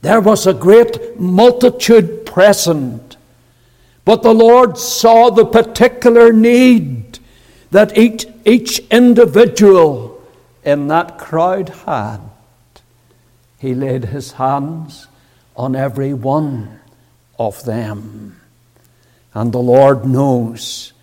There 0.01 0.21
was 0.21 0.45
a 0.47 0.53
great 0.53 1.19
multitude 1.19 2.25
present, 2.25 3.17
but 4.03 4.23
the 4.23 4.33
Lord 4.33 4.77
saw 4.77 5.29
the 5.29 5.45
particular 5.45 6.33
need 6.33 7.19
that 7.69 7.97
each, 7.97 8.25
each 8.45 8.79
individual 8.89 10.21
in 10.63 10.87
that 10.87 11.17
crowd 11.17 11.69
had. 11.69 12.19
He 13.57 13.73
laid 13.73 14.05
his 14.05 14.33
hands 14.33 15.07
on 15.55 15.75
every 15.75 16.13
one 16.13 16.79
of 17.37 17.63
them. 17.63 18.39
And 19.33 19.51
the 19.51 19.59
Lord 19.59 20.05
knows 20.05 20.93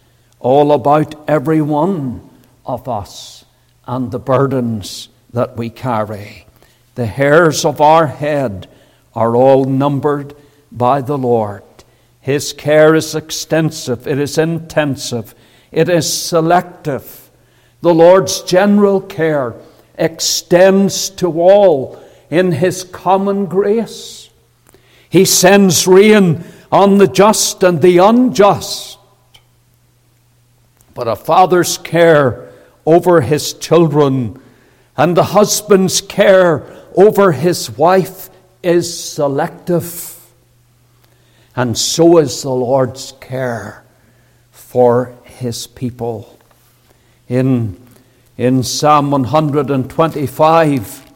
all 0.40 0.72
about 0.72 1.14
every 1.28 1.60
one 1.60 2.28
of 2.66 2.88
us 2.88 3.44
and 3.86 4.10
the 4.10 4.18
burdens 4.18 5.08
that 5.32 5.56
we 5.56 5.70
carry. 5.70 6.46
The 6.94 7.06
hairs 7.06 7.64
of 7.64 7.80
our 7.80 8.06
head 8.06 8.68
are 9.14 9.34
all 9.34 9.64
numbered 9.64 10.34
by 10.70 11.00
the 11.00 11.18
Lord. 11.18 11.62
His 12.20 12.52
care 12.52 12.94
is 12.94 13.14
extensive, 13.14 14.06
it 14.06 14.18
is 14.18 14.36
intensive, 14.36 15.34
it 15.72 15.88
is 15.88 16.12
selective. 16.12 17.27
The 17.80 17.94
Lord's 17.94 18.42
general 18.42 19.00
care 19.00 19.54
extends 19.96 21.10
to 21.10 21.40
all 21.40 22.02
in 22.30 22.52
His 22.52 22.84
common 22.84 23.46
grace. 23.46 24.30
He 25.08 25.24
sends 25.24 25.86
rain 25.86 26.44
on 26.70 26.98
the 26.98 27.08
just 27.08 27.62
and 27.62 27.80
the 27.80 27.98
unjust. 27.98 28.98
But 30.94 31.08
a 31.08 31.16
father's 31.16 31.78
care 31.78 32.50
over 32.84 33.20
his 33.20 33.54
children 33.54 34.40
and 34.96 35.16
a 35.16 35.22
husband's 35.22 36.00
care 36.00 36.64
over 36.94 37.32
his 37.32 37.70
wife 37.70 38.30
is 38.62 38.98
selective. 38.98 40.16
And 41.54 41.76
so 41.78 42.18
is 42.18 42.42
the 42.42 42.50
Lord's 42.50 43.12
care 43.20 43.84
for 44.50 45.14
his 45.24 45.66
people. 45.66 46.37
In, 47.28 47.76
in 48.36 48.62
Psalm 48.62 49.10
125, 49.10 51.12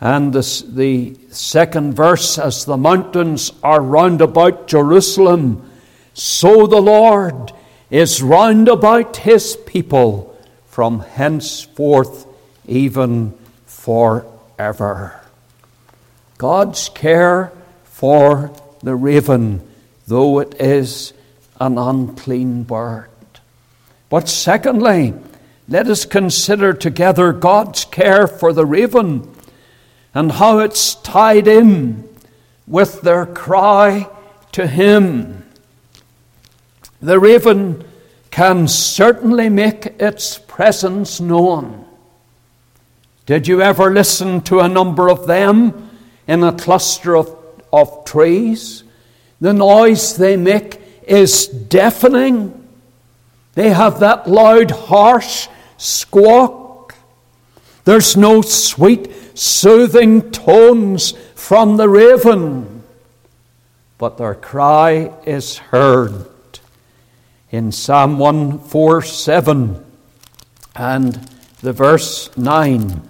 and 0.00 0.32
the, 0.32 0.64
the 0.68 1.16
second 1.30 1.94
verse, 1.94 2.38
as 2.38 2.64
the 2.64 2.76
mountains 2.76 3.52
are 3.62 3.82
round 3.82 4.20
about 4.20 4.66
Jerusalem, 4.66 5.70
so 6.14 6.66
the 6.66 6.80
Lord 6.80 7.52
is 7.90 8.22
round 8.22 8.68
about 8.68 9.18
his 9.18 9.56
people 9.56 10.36
from 10.66 11.00
henceforth 11.00 12.26
even 12.66 13.34
forever. 13.66 15.20
God's 16.38 16.88
care 16.88 17.52
for 17.84 18.52
the 18.82 18.94
raven, 18.94 19.66
though 20.06 20.38
it 20.38 20.54
is 20.60 21.12
an 21.60 21.76
unclean 21.76 22.62
bird. 22.62 23.08
But 24.08 24.28
secondly, 24.28 25.14
let 25.70 25.86
us 25.86 26.04
consider 26.04 26.72
together 26.72 27.32
God's 27.32 27.84
care 27.84 28.26
for 28.26 28.52
the 28.52 28.66
raven 28.66 29.32
and 30.12 30.32
how 30.32 30.58
it's 30.58 30.96
tied 30.96 31.46
in 31.46 32.08
with 32.66 33.02
their 33.02 33.24
cry 33.24 34.08
to 34.50 34.66
Him. 34.66 35.44
The 37.00 37.20
raven 37.20 37.84
can 38.32 38.66
certainly 38.66 39.48
make 39.48 39.86
its 40.00 40.38
presence 40.38 41.20
known. 41.20 41.86
Did 43.26 43.46
you 43.46 43.62
ever 43.62 43.92
listen 43.92 44.40
to 44.42 44.58
a 44.58 44.68
number 44.68 45.08
of 45.08 45.28
them 45.28 45.88
in 46.26 46.42
a 46.42 46.52
cluster 46.52 47.16
of, 47.16 47.32
of 47.72 48.04
trees? 48.04 48.82
The 49.40 49.52
noise 49.52 50.16
they 50.16 50.36
make 50.36 50.80
is 51.06 51.46
deafening. 51.46 52.56
They 53.54 53.70
have 53.70 54.00
that 54.00 54.28
loud, 54.28 54.72
harsh 54.72 55.46
squawk. 55.80 56.94
There's 57.84 58.16
no 58.16 58.42
sweet 58.42 59.10
soothing 59.36 60.30
tones 60.30 61.12
from 61.34 61.78
the 61.78 61.88
raven, 61.88 62.84
but 63.96 64.18
their 64.18 64.34
cry 64.34 65.10
is 65.24 65.56
heard. 65.56 66.26
In 67.50 67.72
Psalm 67.72 68.18
147 68.18 69.84
and 70.76 71.14
the 71.62 71.72
verse 71.72 72.36
9, 72.36 73.00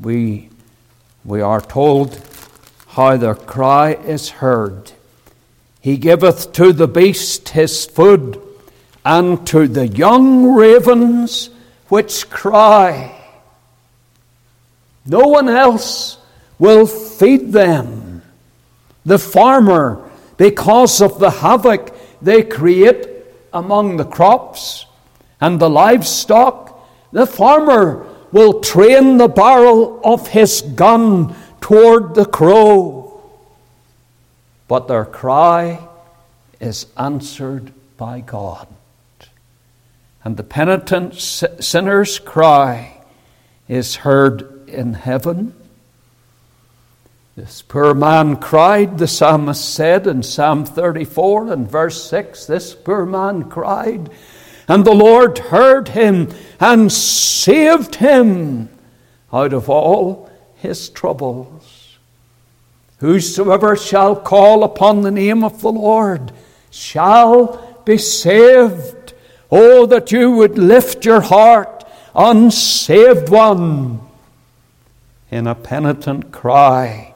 we, 0.00 0.48
we 1.24 1.40
are 1.40 1.60
told 1.60 2.20
how 2.88 3.16
their 3.18 3.34
cry 3.34 3.92
is 3.92 4.30
heard. 4.30 4.92
He 5.80 5.98
giveth 5.98 6.52
to 6.54 6.72
the 6.72 6.88
beast 6.88 7.50
his 7.50 7.84
food, 7.84 8.40
and 9.04 9.46
to 9.46 9.68
the 9.68 9.86
young 9.86 10.54
ravens 10.54 11.50
which 11.88 12.28
cry. 12.30 13.14
No 15.06 15.20
one 15.20 15.48
else 15.48 16.18
will 16.58 16.86
feed 16.86 17.52
them. 17.52 18.22
The 19.04 19.18
farmer, 19.18 20.10
because 20.36 21.00
of 21.00 21.18
the 21.18 21.30
havoc 21.30 21.94
they 22.20 22.42
create 22.42 23.08
among 23.52 23.96
the 23.96 24.04
crops 24.04 24.84
and 25.40 25.58
the 25.58 25.70
livestock, 25.70 26.86
the 27.12 27.26
farmer 27.26 28.06
will 28.32 28.60
train 28.60 29.16
the 29.16 29.28
barrel 29.28 30.00
of 30.04 30.28
his 30.28 30.60
gun 30.60 31.34
toward 31.60 32.14
the 32.14 32.26
crow. 32.26 33.22
But 34.68 34.88
their 34.88 35.06
cry 35.06 35.80
is 36.60 36.86
answered 36.98 37.72
by 37.96 38.20
God. 38.20 38.68
And 40.28 40.36
the 40.36 40.42
penitent 40.42 41.14
sinner's 41.14 42.18
cry 42.18 43.00
is 43.66 43.96
heard 43.96 44.68
in 44.68 44.92
heaven. 44.92 45.54
This 47.34 47.62
poor 47.62 47.94
man 47.94 48.36
cried, 48.36 48.98
the 48.98 49.08
psalmist 49.08 49.74
said 49.74 50.06
in 50.06 50.22
Psalm 50.22 50.66
34 50.66 51.50
and 51.50 51.66
verse 51.66 52.04
6. 52.10 52.44
This 52.44 52.74
poor 52.74 53.06
man 53.06 53.44
cried, 53.44 54.10
and 54.68 54.84
the 54.84 54.92
Lord 54.92 55.38
heard 55.38 55.88
him 55.88 56.28
and 56.60 56.92
saved 56.92 57.94
him 57.94 58.68
out 59.32 59.54
of 59.54 59.70
all 59.70 60.30
his 60.56 60.90
troubles. 60.90 61.96
Whosoever 62.98 63.76
shall 63.76 64.14
call 64.14 64.62
upon 64.62 65.00
the 65.00 65.10
name 65.10 65.42
of 65.42 65.62
the 65.62 65.72
Lord 65.72 66.32
shall 66.70 67.80
be 67.86 67.96
saved. 67.96 68.96
Oh, 69.50 69.86
that 69.86 70.12
you 70.12 70.30
would 70.32 70.58
lift 70.58 71.04
your 71.04 71.22
heart, 71.22 71.84
unsaved 72.14 73.28
one 73.28 74.00
in 75.30 75.46
a 75.46 75.54
penitent 75.54 76.32
cry 76.32 77.14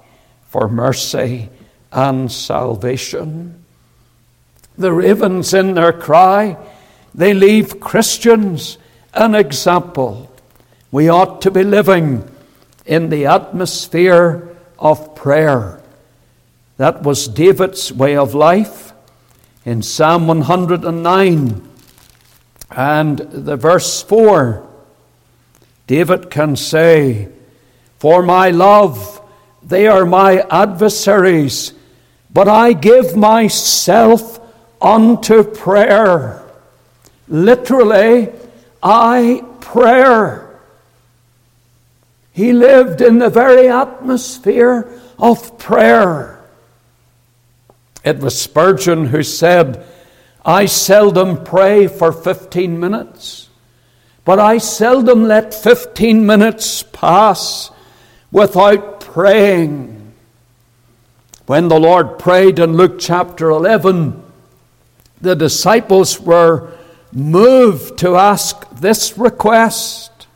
for 0.48 0.68
mercy 0.68 1.50
and 1.90 2.30
salvation. 2.32 3.64
The 4.78 4.92
ravens, 4.92 5.52
in 5.52 5.74
their 5.74 5.92
cry, 5.92 6.56
they 7.14 7.34
leave 7.34 7.80
Christians 7.80 8.78
an 9.12 9.34
example. 9.34 10.34
We 10.90 11.08
ought 11.08 11.42
to 11.42 11.50
be 11.50 11.62
living 11.62 12.28
in 12.86 13.10
the 13.10 13.26
atmosphere 13.26 14.56
of 14.78 15.14
prayer. 15.14 15.80
That 16.78 17.02
was 17.02 17.28
David's 17.28 17.92
way 17.92 18.16
of 18.16 18.34
life 18.34 18.92
in 19.64 19.82
Psalm 19.82 20.26
109 20.26 21.68
and 22.76 23.18
the 23.18 23.56
verse 23.56 24.02
4. 24.02 24.68
David 25.86 26.30
can 26.30 26.56
say, 26.56 27.28
for 27.98 28.22
my 28.22 28.50
love, 28.50 29.20
they 29.62 29.86
are 29.86 30.04
my 30.04 30.40
adversaries, 30.50 31.72
but 32.32 32.48
I 32.48 32.72
give 32.72 33.16
myself 33.16 34.40
unto 34.80 35.44
prayer. 35.44 36.42
Literally, 37.28 38.30
I 38.82 39.44
prayer. 39.60 40.60
He 42.32 42.52
lived 42.52 43.00
in 43.00 43.18
the 43.18 43.30
very 43.30 43.68
atmosphere 43.68 44.88
of 45.18 45.58
prayer. 45.58 46.40
It 48.04 48.18
was 48.18 48.40
Spurgeon 48.40 49.06
who 49.06 49.22
said, 49.22 49.86
I 50.44 50.66
seldom 50.66 51.44
pray 51.44 51.86
for 51.86 52.12
15 52.12 52.80
minutes, 52.80 53.48
but 54.24 54.40
I 54.40 54.58
seldom 54.58 55.24
let 55.24 55.54
15 55.54 56.26
minutes 56.26 56.82
pass 56.82 57.70
without 58.32 59.00
praying. 59.00 60.14
When 61.46 61.68
the 61.68 61.78
Lord 61.78 62.18
prayed 62.18 62.58
in 62.58 62.76
Luke 62.76 62.98
chapter 62.98 63.50
11, 63.50 64.20
the 65.20 65.36
disciples 65.36 66.18
were 66.18 66.72
moved 67.12 67.98
to 67.98 68.16
ask 68.16 68.68
this 68.70 69.16
request. 69.16 70.26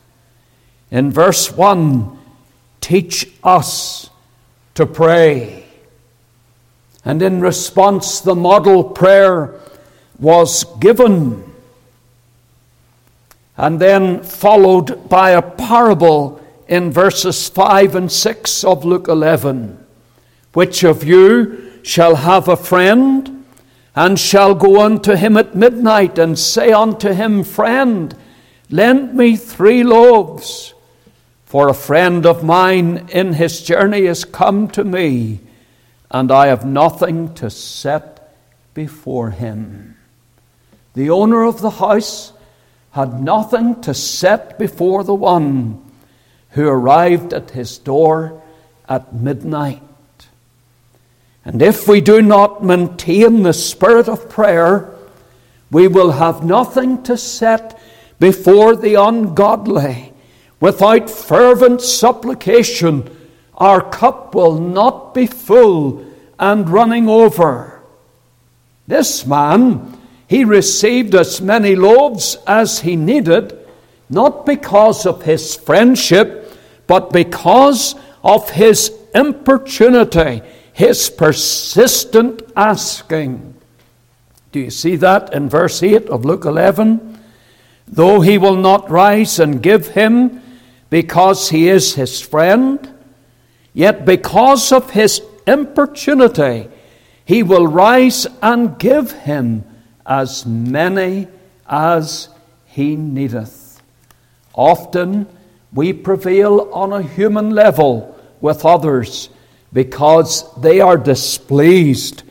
In 0.91 1.11
verse 1.11 1.51
1, 1.51 2.17
teach 2.81 3.29
us 3.43 4.09
to 4.75 4.87
pray. 4.87 5.67
And 7.05 7.23
in 7.23 7.41
response, 7.41 8.21
the 8.21 8.35
model 8.35 8.85
prayer 8.85 9.59
was 10.19 10.65
given. 10.81 11.45
And 13.57 13.81
then 13.81 14.23
followed 14.23 15.09
by 15.09 15.31
a 15.31 15.43
parable 15.43 16.41
in 16.69 16.91
verses 16.91 17.49
5 17.49 17.95
and 17.95 18.13
6 18.13 18.65
of 18.65 18.85
Luke 18.85 19.09
11. 19.09 19.85
Which 20.53 20.85
of 20.85 21.05
you 21.05 21.81
shall 21.83 22.17
have 22.17 22.49
a 22.49 22.57
friend 22.57 23.45
and 23.95 24.19
shall 24.19 24.55
go 24.55 24.83
unto 24.83 25.15
him 25.15 25.37
at 25.37 25.55
midnight 25.55 26.19
and 26.19 26.39
say 26.39 26.73
unto 26.73 27.13
him, 27.13 27.45
Friend, 27.45 28.15
Lend 28.69 29.15
me 29.15 29.37
three 29.37 29.85
loaves, 29.85 30.75
for 31.45 31.69
a 31.69 31.75
friend 31.75 32.27
of 32.27 32.43
mine 32.43 33.09
in 33.11 33.35
his 33.35 33.63
journey 33.63 34.07
has 34.07 34.25
come 34.25 34.69
to 34.69 34.83
me, 34.83 35.41
and 36.11 36.33
I 36.33 36.49
have 36.49 36.67
nothing 36.67 37.33
to 37.35 37.49
set 37.49 38.37
before 38.75 39.31
him. 39.31 39.96
The 40.97 41.11
owner 41.11 41.45
of 41.45 41.61
the 41.61 41.71
house 41.71 42.33
had 42.93 43.23
nothing 43.23 43.83
to 43.83 43.93
set 43.93 44.59
before 44.59 45.05
the 45.05 45.15
one 45.15 45.85
who 46.53 46.67
arrived 46.67 47.35
at 47.35 47.51
his 47.51 47.77
door 47.77 48.43
at 48.89 49.15
midnight. 49.15 49.83
And 51.45 51.61
if 51.61 51.87
we 51.87 52.01
do 52.01 52.23
not 52.23 52.65
maintain 52.65 53.43
the 53.43 53.53
spirit 53.53 54.09
of 54.09 54.31
prayer, 54.31 54.91
we 55.71 55.87
will 55.87 56.13
have 56.13 56.43
nothing 56.43 57.03
to 57.03 57.19
set 57.19 57.79
before 58.19 58.75
the 58.75 58.95
ungodly. 58.95 60.15
Without 60.61 61.11
fervent 61.11 61.83
supplication, 61.83 63.15
our 63.59 63.83
cup 63.83 64.35
will 64.35 64.59
not 64.59 65.13
be 65.13 65.27
full 65.27 66.07
and 66.39 66.71
running 66.71 67.07
over. 67.07 67.83
This 68.87 69.27
man, 69.27 69.96
he 70.29 70.45
received 70.45 71.15
as 71.15 71.41
many 71.41 71.77
loaves 71.77 72.37
as 72.47 72.81
he 72.81 72.97
needed, 72.97 73.57
not 74.11 74.45
because 74.45 75.07
of 75.07 75.23
his 75.23 75.55
friendship, 75.55 76.53
but 76.87 77.13
because 77.13 77.95
of 78.25 78.51
his 78.51 78.93
importunity, 79.15 80.43
his 80.73 81.11
persistent 81.11 82.43
asking. 82.57 83.55
Do 84.51 84.61
you 84.61 84.71
see 84.71 84.97
that 84.97 85.33
in 85.33 85.49
verse 85.49 85.83
8 85.83 86.09
of 86.09 86.25
Luke 86.25 86.45
11? 86.45 87.19
Though 87.87 88.21
he 88.21 88.37
will 88.37 88.57
not 88.57 88.91
rise 88.91 89.39
and 89.39 89.63
give 89.63 89.89
him 89.89 90.43
because 90.91 91.51
he 91.51 91.69
is 91.69 91.95
his 91.95 92.21
friend, 92.21 92.93
yet 93.73 94.05
because 94.05 94.73
of 94.73 94.91
his 94.91 95.23
importunity, 95.47 96.69
he 97.25 97.43
will 97.43 97.67
rise 97.67 98.27
and 98.43 98.79
give 98.79 99.13
him 99.13 99.65
as 100.07 100.47
many 100.47 101.29
as 101.69 102.29
he 102.67 102.97
needeth. 102.97 103.83
Often 104.55 105.27
we 105.73 105.93
prevail 105.93 106.71
on 106.73 106.93
a 106.93 107.03
human 107.03 107.51
level 107.51 108.17
with 108.41 108.65
others 108.65 109.29
because 109.73 110.55
they 110.57 110.81
are 110.81 110.97
displeased 110.97 112.23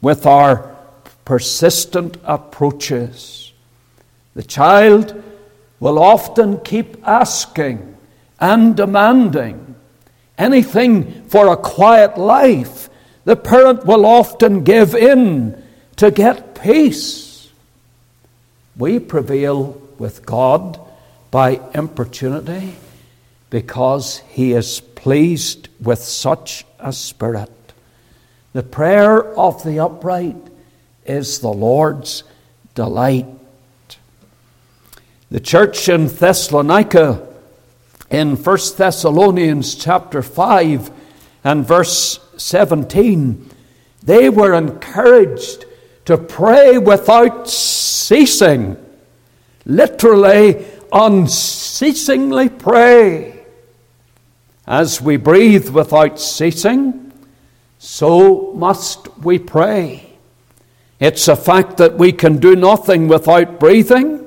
with 0.00 0.26
our 0.26 0.74
persistent 1.24 2.16
approaches. 2.24 3.52
The 4.34 4.42
child 4.42 5.22
will 5.80 5.98
often 5.98 6.60
keep 6.60 6.96
asking 7.06 7.96
and 8.40 8.76
demanding 8.76 9.74
anything 10.36 11.24
for 11.28 11.48
a 11.48 11.56
quiet 11.56 12.18
life. 12.18 12.88
The 13.24 13.36
parent 13.36 13.86
will 13.86 14.04
often 14.04 14.64
give 14.64 14.94
in 14.94 15.62
to 15.96 16.10
get 16.10 16.54
peace. 16.60 17.23
We 18.76 18.98
prevail 18.98 19.80
with 19.98 20.26
God 20.26 20.80
by 21.30 21.60
importunity 21.74 22.74
because 23.50 24.18
He 24.28 24.52
is 24.52 24.80
pleased 24.80 25.68
with 25.80 26.00
such 26.00 26.64
a 26.80 26.92
spirit. 26.92 27.50
The 28.52 28.62
prayer 28.62 29.24
of 29.36 29.62
the 29.64 29.80
upright 29.80 30.36
is 31.04 31.40
the 31.40 31.52
Lord's 31.52 32.24
delight. 32.74 33.26
The 35.30 35.40
church 35.40 35.88
in 35.88 36.06
Thessalonica, 36.06 37.26
in 38.10 38.36
1 38.36 38.58
Thessalonians 38.76 39.74
chapter 39.74 40.22
5 40.22 40.90
and 41.42 41.66
verse 41.66 42.20
17, 42.36 43.50
they 44.02 44.28
were 44.30 44.54
encouraged 44.54 45.64
to 46.04 46.18
pray 46.18 46.78
without 46.78 47.48
ceasing. 48.06 48.76
Literally, 49.64 50.64
unceasingly 50.92 52.48
pray. 52.48 53.44
As 54.66 55.00
we 55.00 55.16
breathe 55.16 55.70
without 55.70 56.20
ceasing, 56.20 57.12
so 57.78 58.52
must 58.54 59.18
we 59.18 59.38
pray. 59.38 60.10
It's 61.00 61.28
a 61.28 61.36
fact 61.36 61.78
that 61.78 61.98
we 61.98 62.12
can 62.12 62.38
do 62.38 62.54
nothing 62.56 63.08
without 63.08 63.58
breathing. 63.58 64.20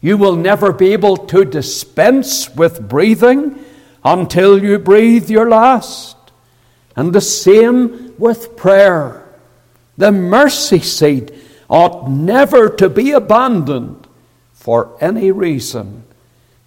You 0.00 0.16
will 0.18 0.36
never 0.36 0.72
be 0.72 0.92
able 0.92 1.16
to 1.16 1.44
dispense 1.44 2.54
with 2.54 2.88
breathing 2.88 3.64
until 4.04 4.62
you 4.62 4.78
breathe 4.78 5.30
your 5.30 5.48
last. 5.48 6.16
And 6.96 7.12
the 7.12 7.20
same 7.20 8.14
with 8.18 8.56
prayer. 8.56 9.26
The 9.96 10.12
mercy 10.12 10.80
seat 10.80 11.30
ought 11.74 12.08
never 12.08 12.68
to 12.68 12.88
be 12.88 13.10
abandoned 13.10 14.06
for 14.52 14.96
any 15.00 15.32
reason. 15.32 16.04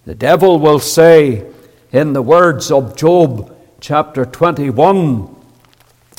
The 0.06 0.14
devil 0.14 0.60
will 0.60 0.80
say, 0.80 1.46
in 1.94 2.12
the 2.12 2.22
words 2.22 2.70
of 2.70 2.98
Job 2.98 3.56
chapter 3.80 4.26
21 4.26 5.34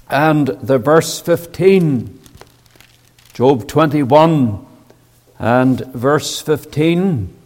and 0.09 0.47
the 0.47 0.79
verse 0.79 1.21
15. 1.21 2.19
Job 3.35 3.69
21 3.69 4.67
and 5.39 5.81
verse 5.93 6.41
15. 6.41 7.37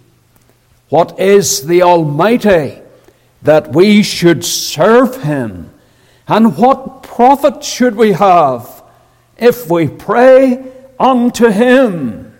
What 0.90 1.18
is 1.18 1.66
the 1.66 1.82
Almighty 1.82 2.78
that 3.42 3.72
we 3.72 4.04
should 4.04 4.44
serve 4.44 5.24
Him? 5.24 5.70
And 6.28 6.56
what 6.56 7.02
profit 7.02 7.64
should 7.64 7.96
we 7.96 8.12
have 8.12 8.84
if 9.36 9.68
we 9.68 9.88
pray 9.88 10.71
unto 11.02 11.48
Him? 11.48 12.32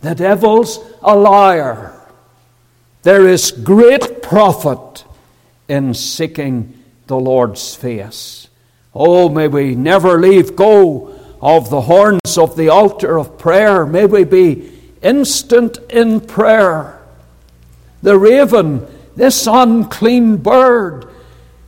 The 0.00 0.14
devil's 0.14 0.78
a 1.02 1.16
liar. 1.16 1.94
There 3.02 3.26
is 3.26 3.50
great 3.50 4.22
profit 4.22 5.04
in 5.68 5.94
seeking 5.94 6.82
the 7.06 7.16
Lord's 7.16 7.74
face. 7.74 8.48
Oh, 8.94 9.28
may 9.28 9.48
we 9.48 9.74
never 9.74 10.20
leave 10.20 10.54
go 10.56 11.14
of 11.40 11.70
the 11.70 11.82
horns 11.82 12.36
of 12.36 12.56
the 12.56 12.68
altar 12.68 13.18
of 13.18 13.38
prayer. 13.38 13.86
May 13.86 14.06
we 14.06 14.24
be 14.24 14.72
instant 15.02 15.78
in 15.90 16.20
prayer. 16.20 17.00
The 18.02 18.18
raven, 18.18 18.86
this 19.14 19.46
unclean 19.46 20.38
bird, 20.38 21.08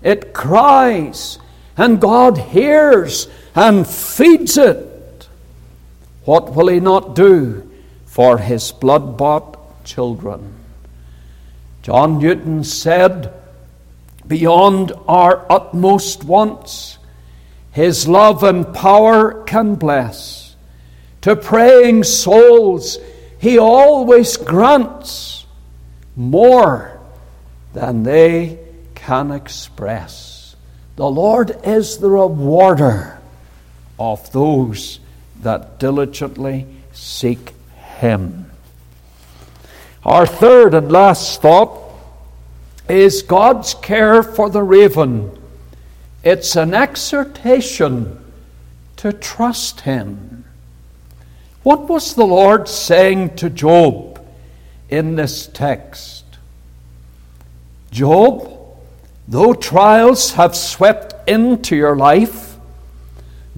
it 0.02 0.32
cries, 0.32 1.38
and 1.76 2.00
God 2.00 2.38
hears 2.38 3.28
and 3.54 3.87
feeds 3.87 4.56
it. 4.56 4.88
What 6.29 6.55
will 6.55 6.69
He 6.69 6.79
not 6.79 7.14
do 7.14 7.67
for 8.05 8.37
His 8.37 8.71
blood 8.71 9.17
bought 9.17 9.83
children? 9.87 10.53
John 11.81 12.19
Newton 12.19 12.64
said, 12.64 13.33
Beyond 14.27 14.93
our 15.09 15.51
utmost 15.51 16.25
wants, 16.25 16.99
His 17.73 18.07
love 18.07 18.43
and 18.43 18.75
power 18.75 19.43
can 19.45 19.77
bless. 19.77 20.55
To 21.23 21.35
praying 21.35 22.05
souls, 22.05 22.99
He 23.38 23.57
always 23.57 24.37
grants 24.37 25.47
more 26.14 27.01
than 27.73 28.03
they 28.03 28.59
can 28.95 29.31
express. 29.31 30.57
The 30.97 31.09
Lord 31.09 31.59
is 31.64 31.97
the 31.97 32.11
rewarder 32.11 33.19
of 33.99 34.31
those 34.33 35.01
that 35.42 35.79
diligently 35.79 36.66
seek 36.92 37.53
Him. 38.01 38.51
Our 40.05 40.27
third 40.27 40.74
and 40.74 40.90
last 40.90 41.42
thought 41.42 41.79
is 42.88 43.22
God's 43.22 43.74
care 43.74 44.22
for 44.22 44.48
the 44.48 44.62
raven. 44.62 45.38
It's 46.22 46.57
an 46.57 46.74
exhortation 46.74 48.18
to 48.96 49.12
trust 49.12 49.81
Him. 49.83 50.44
What 51.62 51.88
was 51.88 52.14
the 52.14 52.27
Lord 52.27 52.68
saying 52.68 53.37
to 53.37 53.51
Job 53.51 54.24
in 54.88 55.16
this 55.16 55.46
text? 55.46 56.24
Job, 57.90 58.51
though 59.27 59.55
trials 59.55 60.33
have 60.33 60.57
swept 60.57 61.29
into 61.29 61.77
your 61.77 61.96
life, 61.96 62.47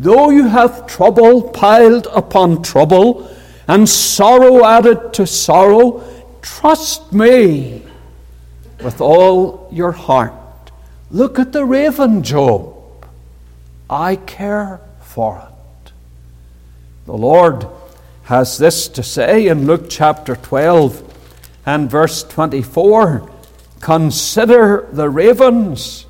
though 0.01 0.31
you 0.31 0.49
have 0.49 0.87
trouble 0.87 1.43
piled 1.51 2.07
upon 2.13 2.63
trouble, 2.63 3.31
and 3.69 3.87
sorrow 3.89 4.65
added 4.65 5.13
to 5.15 5.27
sorrow, 5.27 6.03
Trust 6.41 7.13
me 7.13 7.83
with 8.83 9.03
all 9.03 9.69
your 9.71 9.93
heart. 9.93 10.33
Look 11.11 11.39
at 11.39 11.53
the 11.53 11.67
raven, 11.67 12.23
Job. 12.23 12.75
I 13.91 14.17
care 14.17 14.81
for 15.03 15.47
it. 15.47 15.93
The 17.05 17.17
Lord 17.17 17.67
has 18.25 18.57
this 18.57 18.89
to 18.89 19.03
say 19.03 19.49
in 19.49 19.67
Luke 19.67 19.87
chapter 19.91 20.35
12 20.35 21.03
and 21.67 21.91
verse 21.91 22.23
24 22.23 23.31
Consider 23.81 24.89
the 24.93 25.11
ravens, 25.11 26.07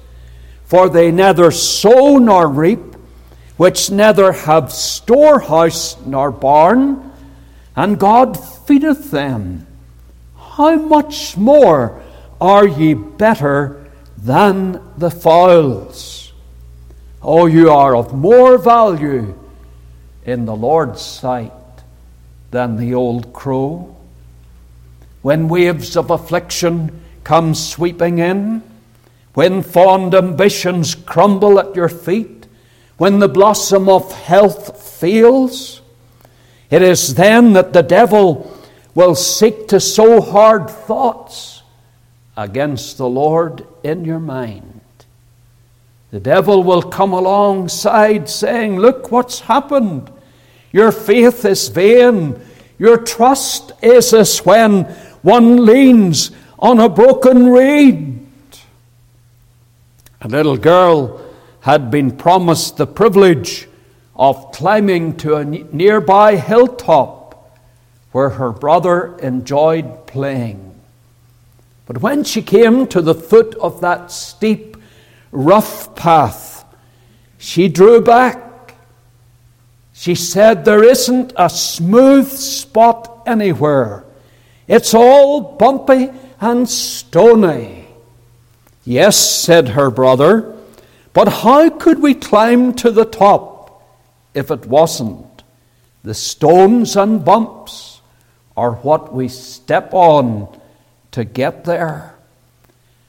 for 0.65 0.89
they 0.89 1.11
neither 1.11 1.51
sow 1.51 2.19
nor 2.19 2.47
reap, 2.47 2.90
which 3.61 3.91
neither 3.91 4.33
have 4.33 4.73
storehouse 4.73 5.95
nor 6.07 6.31
barn, 6.31 7.13
and 7.77 8.01
God 8.01 8.33
feedeth 8.67 9.11
them. 9.11 9.67
How 10.35 10.77
much 10.77 11.37
more 11.37 12.03
are 12.41 12.67
ye 12.67 12.95
better 12.95 13.85
than 14.17 14.81
the 14.97 15.11
fowls? 15.11 16.33
Oh, 17.21 17.45
you 17.45 17.69
are 17.69 17.95
of 17.95 18.15
more 18.15 18.57
value 18.57 19.39
in 20.25 20.47
the 20.47 20.57
Lord's 20.57 21.03
sight 21.03 21.53
than 22.53 22.79
the 22.79 22.95
old 22.95 23.35
crow. 23.35 23.95
When 25.21 25.49
waves 25.49 25.99
of 25.99 26.09
affliction 26.11 26.99
come 27.25 27.55
sweeping 27.55 28.21
in, 28.21 28.63
when 29.35 29.63
fond 29.63 30.15
ambitions 30.15 30.95
crumble 30.95 31.61
at 31.61 31.77
your 31.77 31.91
feet, 31.91 32.40
when 33.01 33.19
the 33.19 33.29
blossom 33.29 33.89
of 33.89 34.13
health 34.13 34.79
fails, 34.79 35.81
it 36.69 36.83
is 36.83 37.15
then 37.15 37.55
that 37.55 37.73
the 37.73 37.83
devil 37.83 38.55
will 38.95 39.15
seek 39.15 39.69
to 39.69 39.81
sow 39.81 40.21
hard 40.21 40.69
thoughts 40.69 41.63
against 42.37 42.99
the 42.99 43.09
Lord 43.09 43.67
in 43.83 44.05
your 44.05 44.19
mind. 44.19 44.83
The 46.11 46.21
devil 46.21 46.63
will 46.63 46.83
come 46.83 47.15
alongside 47.15 48.29
saying, 48.29 48.79
Look 48.79 49.11
what's 49.11 49.41
happened. 49.41 50.13
Your 50.71 50.93
faith 50.93 51.47
is 51.47 51.69
vain. 51.69 52.39
Your 52.79 52.99
trust 52.99 53.73
is 53.83 54.13
as 54.13 54.45
when 54.45 54.85
one 55.23 55.65
leans 55.65 56.33
on 56.59 56.79
a 56.79 56.91
broken 56.91 57.49
reed. 57.49 58.21
A 60.21 60.29
little 60.29 60.59
girl 60.59 61.20
had 61.61 61.91
been 61.91 62.17
promised 62.17 62.77
the 62.77 62.87
privilege 62.87 63.69
of 64.17 64.53
climbing 64.53 65.17
to 65.19 65.37
a 65.37 65.45
nearby 65.45 66.37
hilltop 66.37 67.59
where 68.13 68.31
her 68.31 68.51
brother 68.51 69.17
enjoyed 69.19 70.07
playing. 70.07 70.75
But 71.87 72.03
when 72.03 72.25
she 72.25 72.43
came 72.43 72.87
to 72.89 73.03
the 73.03 73.15
foot 73.15 73.55
of 73.57 73.81
that 73.81 74.11
steep, 74.11 74.77
rough 75.33 75.95
path, 75.95 76.65
she 77.39 77.69
drew 77.69 78.01
back. 78.01 78.75
She 79.93 80.15
said, 80.15 80.65
There 80.65 80.85
isn't 80.85 81.33
a 81.37 81.51
smooth 81.51 82.29
spot 82.29 83.23
anywhere. 83.27 84.05
It's 84.69 84.95
all 84.95 85.57
bumpy 85.57 86.11
and 86.41 86.69
stony. 86.69 87.89
Yes, 88.85 89.19
said 89.19 89.71
her 89.71 89.91
brother, 89.91 90.60
but 91.13 91.29
how 91.29 91.71
could 91.71 92.01
we 92.01 92.15
climb 92.15 92.75
to 92.75 92.91
the 92.91 93.05
top 93.05 93.83
if 94.35 94.51
it 94.51 94.67
wasn't? 94.67 95.43
The 96.03 96.15
stones 96.15 96.97
and 96.97 97.25
bumps 97.25 98.01
are 98.57 98.73
what 98.73 99.13
we 99.13 99.29
step 99.29 99.93
on 99.93 100.61
to 101.11 101.25
get 101.25 101.65
there. 101.65 102.15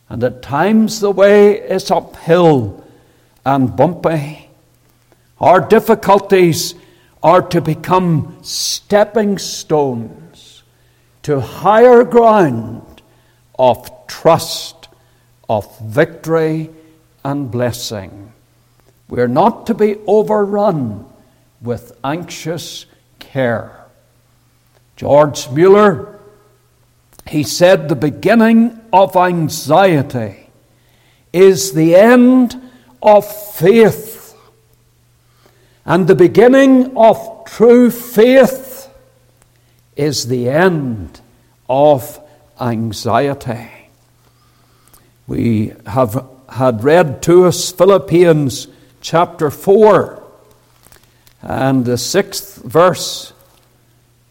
And 0.10 0.24
at 0.24 0.42
times 0.42 1.00
the 1.00 1.12
way 1.12 1.60
is 1.60 1.92
uphill 1.92 2.84
and 3.46 3.76
bumpy. 3.76 4.50
Our 5.40 5.62
difficulties 5.62 6.76
are 7.24 7.42
to 7.50 7.62
become 7.62 8.38
stepping 8.42 9.38
stones 9.38 10.64
to 11.24 11.40
higher 11.40 12.04
ground 12.04 13.02
of 13.58 14.08
trust, 14.08 14.88
of 15.48 15.80
victory 15.80 16.70
and 17.24 17.52
blessing. 17.52 18.34
We're 19.10 19.28
not 19.28 19.68
to 19.68 19.74
be 19.74 19.98
overrun 20.08 21.06
with 21.62 21.98
anxious 22.04 22.86
care. 23.20 23.86
George 24.96 25.50
Mueller, 25.50 26.20
he 27.28 27.44
said, 27.44 27.90
the 27.90 27.96
beginning 27.96 28.80
of 28.94 29.16
anxiety 29.16 30.50
is 31.34 31.74
the 31.74 31.96
end 31.96 32.62
of 33.02 33.26
faith, 33.56 34.36
and 35.86 36.08
the 36.08 36.16
beginning 36.16 36.96
of 36.96 37.46
true 37.46 37.90
faith 37.90 38.90
is 39.96 40.28
the 40.28 40.50
end 40.50 41.22
of 41.70 42.20
anxiety. 42.60 43.70
We 45.28 45.74
have 45.86 46.28
had 46.52 46.84
read 46.84 47.22
to 47.24 47.46
us 47.46 47.72
Philippians 47.72 48.68
chapter 49.00 49.50
4 49.50 50.22
and 51.42 51.86
the 51.86 51.98
sixth 51.98 52.58
verse. 52.64 53.32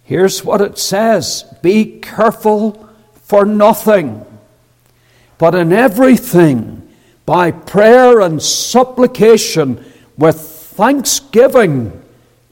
Here's 0.05 0.45
what 0.45 0.61
it 0.61 0.79
says 0.79 1.45
Be 1.63 1.99
careful 2.01 2.89
for 3.23 3.47
nothing, 3.47 4.25
but 5.39 5.55
in 5.55 5.73
everything, 5.73 6.89
by 7.25 7.53
prayer 7.53 8.21
and 8.21 8.43
supplication, 8.43 9.83
with 10.19 10.39
thanksgiving, 10.39 12.03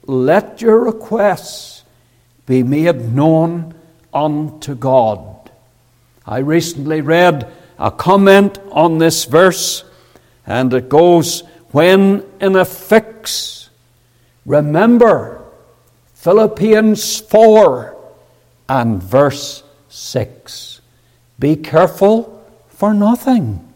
let 0.07 0.63
your 0.63 0.79
requests 0.79 1.83
be 2.47 2.63
made 2.63 3.13
known 3.13 3.75
unto 4.15 4.75
God. 4.75 5.51
I 6.27 6.39
recently 6.39 7.03
read 7.03 7.53
a 7.79 7.91
comment 7.91 8.59
on 8.71 8.99
this 8.99 9.25
verse, 9.25 9.85
and 10.47 10.73
it 10.75 10.88
goes, 10.88 11.43
When 11.71 12.25
in 12.41 12.57
a 12.57 12.64
fix, 12.64 13.71
remember 14.45 15.43
Philippians 16.14 17.21
4 17.21 17.97
and 18.69 19.03
verse 19.03 19.62
6. 19.88 20.81
Be 21.38 21.57
careful 21.57 22.45
for 22.69 22.93
nothing, 22.93 23.73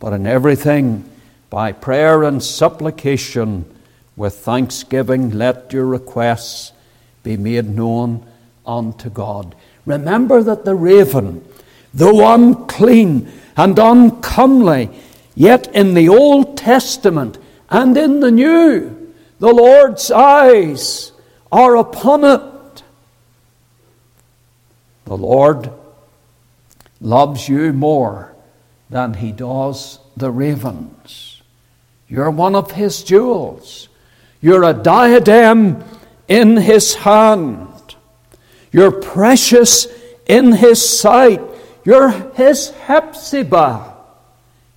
but 0.00 0.12
in 0.12 0.26
everything, 0.26 1.08
by 1.50 1.72
prayer 1.72 2.24
and 2.24 2.42
supplication, 2.42 3.64
with 4.16 4.34
thanksgiving, 4.34 5.30
let 5.30 5.72
your 5.72 5.86
requests 5.86 6.72
be 7.22 7.36
made 7.36 7.70
known 7.70 8.26
unto 8.66 9.08
God. 9.08 9.54
Remember 9.86 10.42
that 10.42 10.64
the 10.64 10.74
raven, 10.74 11.44
though 11.92 12.34
unclean 12.34 13.30
and 13.56 13.78
uncomely, 13.78 14.90
yet 15.34 15.74
in 15.74 15.94
the 15.94 16.08
Old 16.08 16.56
Testament 16.56 17.38
and 17.70 17.96
in 17.96 18.20
the 18.20 18.30
New, 18.30 19.12
the 19.38 19.52
Lord's 19.52 20.10
eyes 20.10 21.12
are 21.50 21.76
upon 21.76 22.24
it. 22.24 22.82
The 25.04 25.16
Lord 25.16 25.70
loves 27.00 27.48
you 27.48 27.72
more 27.72 28.34
than 28.90 29.14
he 29.14 29.32
does 29.32 29.98
the 30.16 30.30
ravens. 30.30 31.42
You're 32.08 32.30
one 32.30 32.54
of 32.54 32.72
his 32.72 33.02
jewels. 33.02 33.88
You're 34.40 34.64
a 34.64 34.72
diadem 34.72 35.84
in 36.26 36.56
his 36.56 36.94
hand. 36.94 37.96
You're 38.72 38.92
precious 38.92 39.86
in 40.26 40.52
his 40.52 40.86
sight. 40.86 41.42
You're 41.88 42.10
his 42.34 42.72
Hephzibah. 42.86 43.94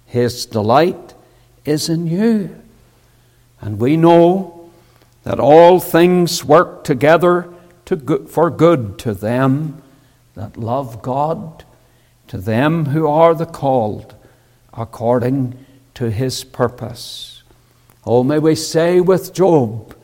His 0.05 0.45
delight 0.45 1.13
is 1.65 1.89
in 1.89 2.07
you. 2.07 2.55
And 3.59 3.79
we 3.79 3.97
know 3.97 4.71
that 5.23 5.37
all 5.37 5.81
things 5.81 6.45
work 6.45 6.85
together 6.85 7.53
to 7.83 7.97
good, 7.97 8.29
for 8.29 8.49
good 8.49 8.97
to 8.99 9.13
them 9.13 9.81
that 10.35 10.55
love 10.55 11.01
God, 11.01 11.65
to 12.29 12.37
them 12.37 12.85
who 12.85 13.05
are 13.05 13.35
the 13.35 13.45
called 13.45 14.15
according 14.73 15.65
to 15.95 16.11
his 16.11 16.45
purpose. 16.45 17.43
Oh, 18.05 18.23
may 18.23 18.39
we 18.39 18.55
say 18.55 19.01
with 19.01 19.33
Job, 19.33 19.97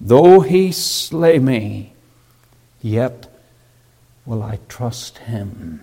Though 0.00 0.40
he 0.40 0.72
slay 0.72 1.38
me, 1.38 1.92
yet 2.80 3.30
will 4.24 4.42
I 4.42 4.58
trust 4.70 5.18
him. 5.18 5.82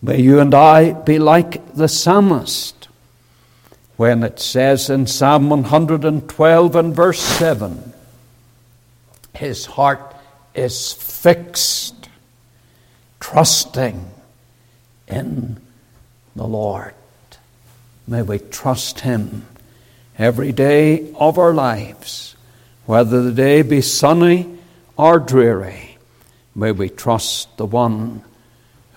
May 0.00 0.20
you 0.20 0.40
and 0.40 0.54
I 0.54 0.92
be 0.92 1.18
like 1.18 1.74
the 1.74 1.88
psalmist 1.88 2.88
when 3.96 4.22
it 4.22 4.38
says 4.38 4.88
in 4.88 5.06
Psalm 5.06 5.50
112 5.50 6.76
and 6.76 6.94
verse 6.94 7.20
7 7.20 7.94
his 9.38 9.66
heart 9.66 10.16
is 10.52 10.92
fixed, 10.92 12.08
trusting 13.20 14.10
in 15.06 15.60
the 16.34 16.46
Lord. 16.46 16.94
May 18.06 18.22
we 18.22 18.40
trust 18.40 19.00
him 19.00 19.46
every 20.18 20.50
day 20.50 21.12
of 21.14 21.38
our 21.38 21.54
lives 21.54 22.34
whether 22.84 23.22
the 23.22 23.32
day 23.32 23.62
be 23.62 23.80
sunny 23.80 24.58
or 24.96 25.20
dreary. 25.20 25.98
May 26.54 26.72
we 26.72 26.88
trust 26.88 27.56
the 27.58 27.66
one 27.66 28.24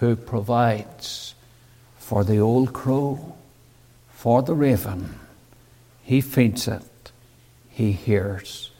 who 0.01 0.15
provides 0.15 1.35
for 1.95 2.23
the 2.23 2.39
old 2.39 2.73
crow, 2.73 3.35
for 4.09 4.41
the 4.41 4.55
raven. 4.55 5.13
He 6.01 6.21
feeds 6.21 6.67
it, 6.67 7.11
he 7.69 7.91
hears 7.91 8.71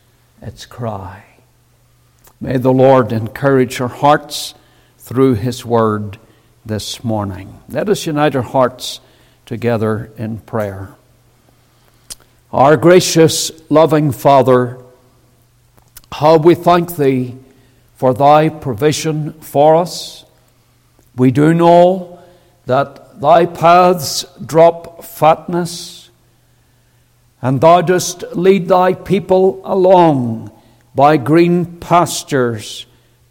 its 0.42 0.66
cry. 0.66 1.24
May 2.40 2.58
the 2.58 2.74
Lord 2.74 3.12
encourage 3.12 3.80
our 3.80 3.88
hearts 3.88 4.56
through 4.98 5.36
his 5.36 5.64
word 5.64 6.18
this 6.66 7.04
morning. 7.04 7.60
Let 7.70 7.88
us 7.88 8.08
unite 8.08 8.36
our 8.36 8.42
hearts 8.42 9.00
together 9.46 10.12
in 10.18 10.40
prayer. 10.40 10.96
Our 12.52 12.78
gracious, 12.78 13.52
loving 13.70 14.12
Father, 14.12 14.80
how 16.12 16.38
we 16.38 16.56
thank 16.56 16.96
Thee 16.96 17.36
for 17.94 18.12
Thy 18.12 18.50
provision 18.50 19.34
for 19.34 19.76
us. 19.76 20.26
We 21.16 21.32
do 21.32 21.54
know 21.54 22.20
that 22.66 23.20
Thy 23.20 23.46
paths 23.46 24.26
drop 24.44 25.04
fatness, 25.04 26.10
and 27.42 27.62
Thou 27.62 27.82
dost 27.82 28.24
lead 28.34 28.68
Thy 28.68 28.94
people 28.94 29.62
along 29.64 30.52
by 30.96 31.18
green 31.18 31.66
pastures 31.78 32.86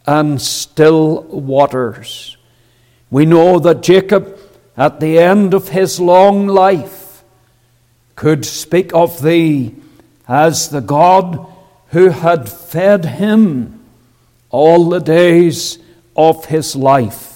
and 0.06 0.40
still 0.40 1.22
waters. 1.22 2.36
We 3.10 3.26
know 3.26 3.58
that 3.58 3.82
Jacob, 3.82 4.38
at 4.76 5.00
the 5.00 5.18
end 5.18 5.54
of 5.54 5.70
his 5.70 5.98
long 6.00 6.46
life, 6.46 7.24
could 8.14 8.44
speak 8.44 8.94
of 8.94 9.22
Thee 9.22 9.74
as 10.28 10.68
the 10.68 10.80
God 10.80 11.46
who 11.88 12.10
had 12.10 12.48
fed 12.48 13.04
him 13.04 13.80
all 14.50 14.88
the 14.88 15.00
days 15.00 15.78
of 16.16 16.44
his 16.46 16.76
life. 16.76 17.29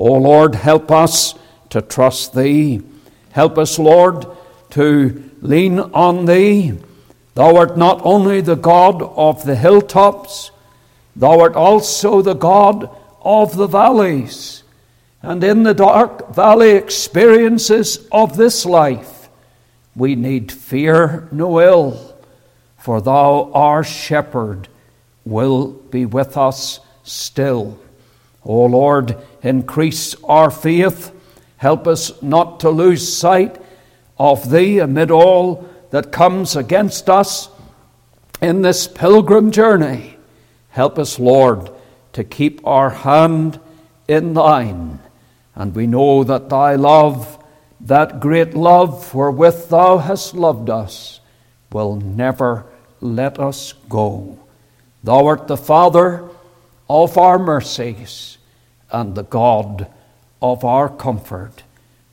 O 0.00 0.14
Lord, 0.14 0.56
help 0.56 0.90
us 0.90 1.34
to 1.68 1.80
trust 1.80 2.34
Thee. 2.34 2.82
Help 3.30 3.56
us, 3.56 3.78
Lord, 3.78 4.26
to 4.70 5.30
lean 5.40 5.78
on 5.78 6.24
Thee. 6.24 6.72
Thou 7.34 7.56
art 7.56 7.78
not 7.78 8.00
only 8.02 8.40
the 8.40 8.56
God 8.56 9.00
of 9.02 9.44
the 9.44 9.54
hilltops, 9.54 10.50
Thou 11.14 11.38
art 11.40 11.54
also 11.54 12.22
the 12.22 12.34
God 12.34 12.90
of 13.22 13.56
the 13.56 13.68
valleys. 13.68 14.64
And 15.22 15.44
in 15.44 15.62
the 15.62 15.74
dark 15.74 16.34
valley 16.34 16.70
experiences 16.70 18.08
of 18.10 18.36
this 18.36 18.64
life, 18.64 19.28
we 19.94 20.16
need 20.16 20.50
fear 20.50 21.28
no 21.30 21.60
ill 21.60 22.10
for 22.80 23.02
thou, 23.02 23.50
our 23.52 23.84
shepherd, 23.84 24.66
will 25.26 25.68
be 25.68 26.06
with 26.06 26.36
us 26.36 26.80
still. 27.02 27.78
O 28.42 28.64
Lord, 28.64 29.16
increase 29.42 30.14
our 30.24 30.50
faith. 30.50 31.12
Help 31.56 31.86
us 31.86 32.22
not 32.22 32.60
to 32.60 32.70
lose 32.70 33.16
sight 33.16 33.60
of 34.18 34.50
Thee 34.50 34.78
amid 34.78 35.10
all 35.10 35.68
that 35.90 36.12
comes 36.12 36.56
against 36.56 37.08
us 37.08 37.48
in 38.40 38.62
this 38.62 38.86
pilgrim 38.86 39.50
journey. 39.50 40.16
Help 40.70 40.98
us, 40.98 41.18
Lord, 41.18 41.70
to 42.12 42.24
keep 42.24 42.66
our 42.66 42.90
hand 42.90 43.60
in 44.08 44.34
Thine. 44.34 45.00
And 45.54 45.74
we 45.74 45.86
know 45.86 46.24
that 46.24 46.48
Thy 46.48 46.76
love, 46.76 47.42
that 47.80 48.20
great 48.20 48.54
love 48.54 49.14
wherewith 49.14 49.68
Thou 49.68 49.98
hast 49.98 50.34
loved 50.34 50.70
us, 50.70 51.20
will 51.72 51.96
never 51.96 52.66
let 53.00 53.38
us 53.38 53.74
go. 53.88 54.38
Thou 55.02 55.26
art 55.26 55.48
the 55.48 55.56
Father 55.56 56.28
of 56.88 57.16
our 57.16 57.38
mercies 57.38 58.38
and 58.92 59.14
the 59.14 59.22
God 59.22 59.86
of 60.42 60.64
our 60.64 60.88
comfort, 60.88 61.62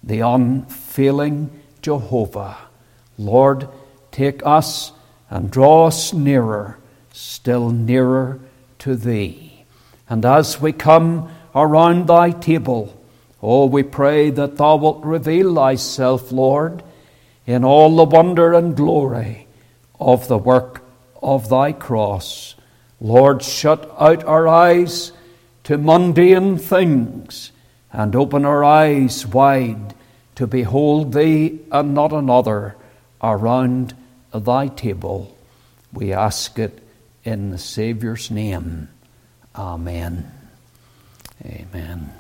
the 0.04 0.20
unfailing 0.20 1.50
Jehovah. 1.82 2.58
Lord, 3.18 3.68
take 4.12 4.46
us 4.46 4.92
and 5.30 5.52
draw 5.52 5.88
us 5.88 6.14
nearer, 6.14 6.78
still 7.12 7.70
nearer 7.70 8.40
to 8.80 8.96
Thee. 8.96 9.66
And 10.10 10.26
as 10.26 10.62
we 10.62 10.72
come 10.72 11.30
around 11.56 12.08
Thy 12.08 12.32
table, 12.32 13.02
oh, 13.42 13.66
we 13.66 13.84
pray 13.84 14.30
that 14.32 14.58
Thou 14.58 14.76
wilt 14.78 15.04
reveal 15.04 15.56
Thyself, 15.56 16.32
Lord, 16.32 16.84
in 17.46 17.64
all 17.64 17.96
the 17.96 18.04
wonder 18.04 18.54
and 18.54 18.76
glory 18.76 19.48
of 20.00 20.28
the 20.28 20.38
work 20.38 20.84
of 21.22 21.50
thy 21.50 21.72
cross. 21.72 22.56
Lord, 23.00 23.42
shut 23.42 23.94
out 24.00 24.24
our 24.26 24.48
eyes 24.48 25.12
to 25.68 25.78
mundane 25.78 26.58
things 26.58 27.52
and 27.92 28.16
open 28.16 28.46
our 28.46 28.64
eyes 28.64 29.28
wide 29.28 29.94
to 30.34 30.48
behold 30.48 31.12
thee 31.12 31.60
and 31.70 31.94
not 31.94 32.14
another 32.14 32.74
around 33.22 33.94
thy 34.34 34.70
table. 34.70 35.38
We 35.92 36.14
ask 36.14 36.58
it 36.58 36.82
in 37.26 37.50
the 37.50 37.58
Saviour's 37.58 38.32
name. 38.32 38.88
Amen. 39.58 40.32
Amen. 41.46 42.14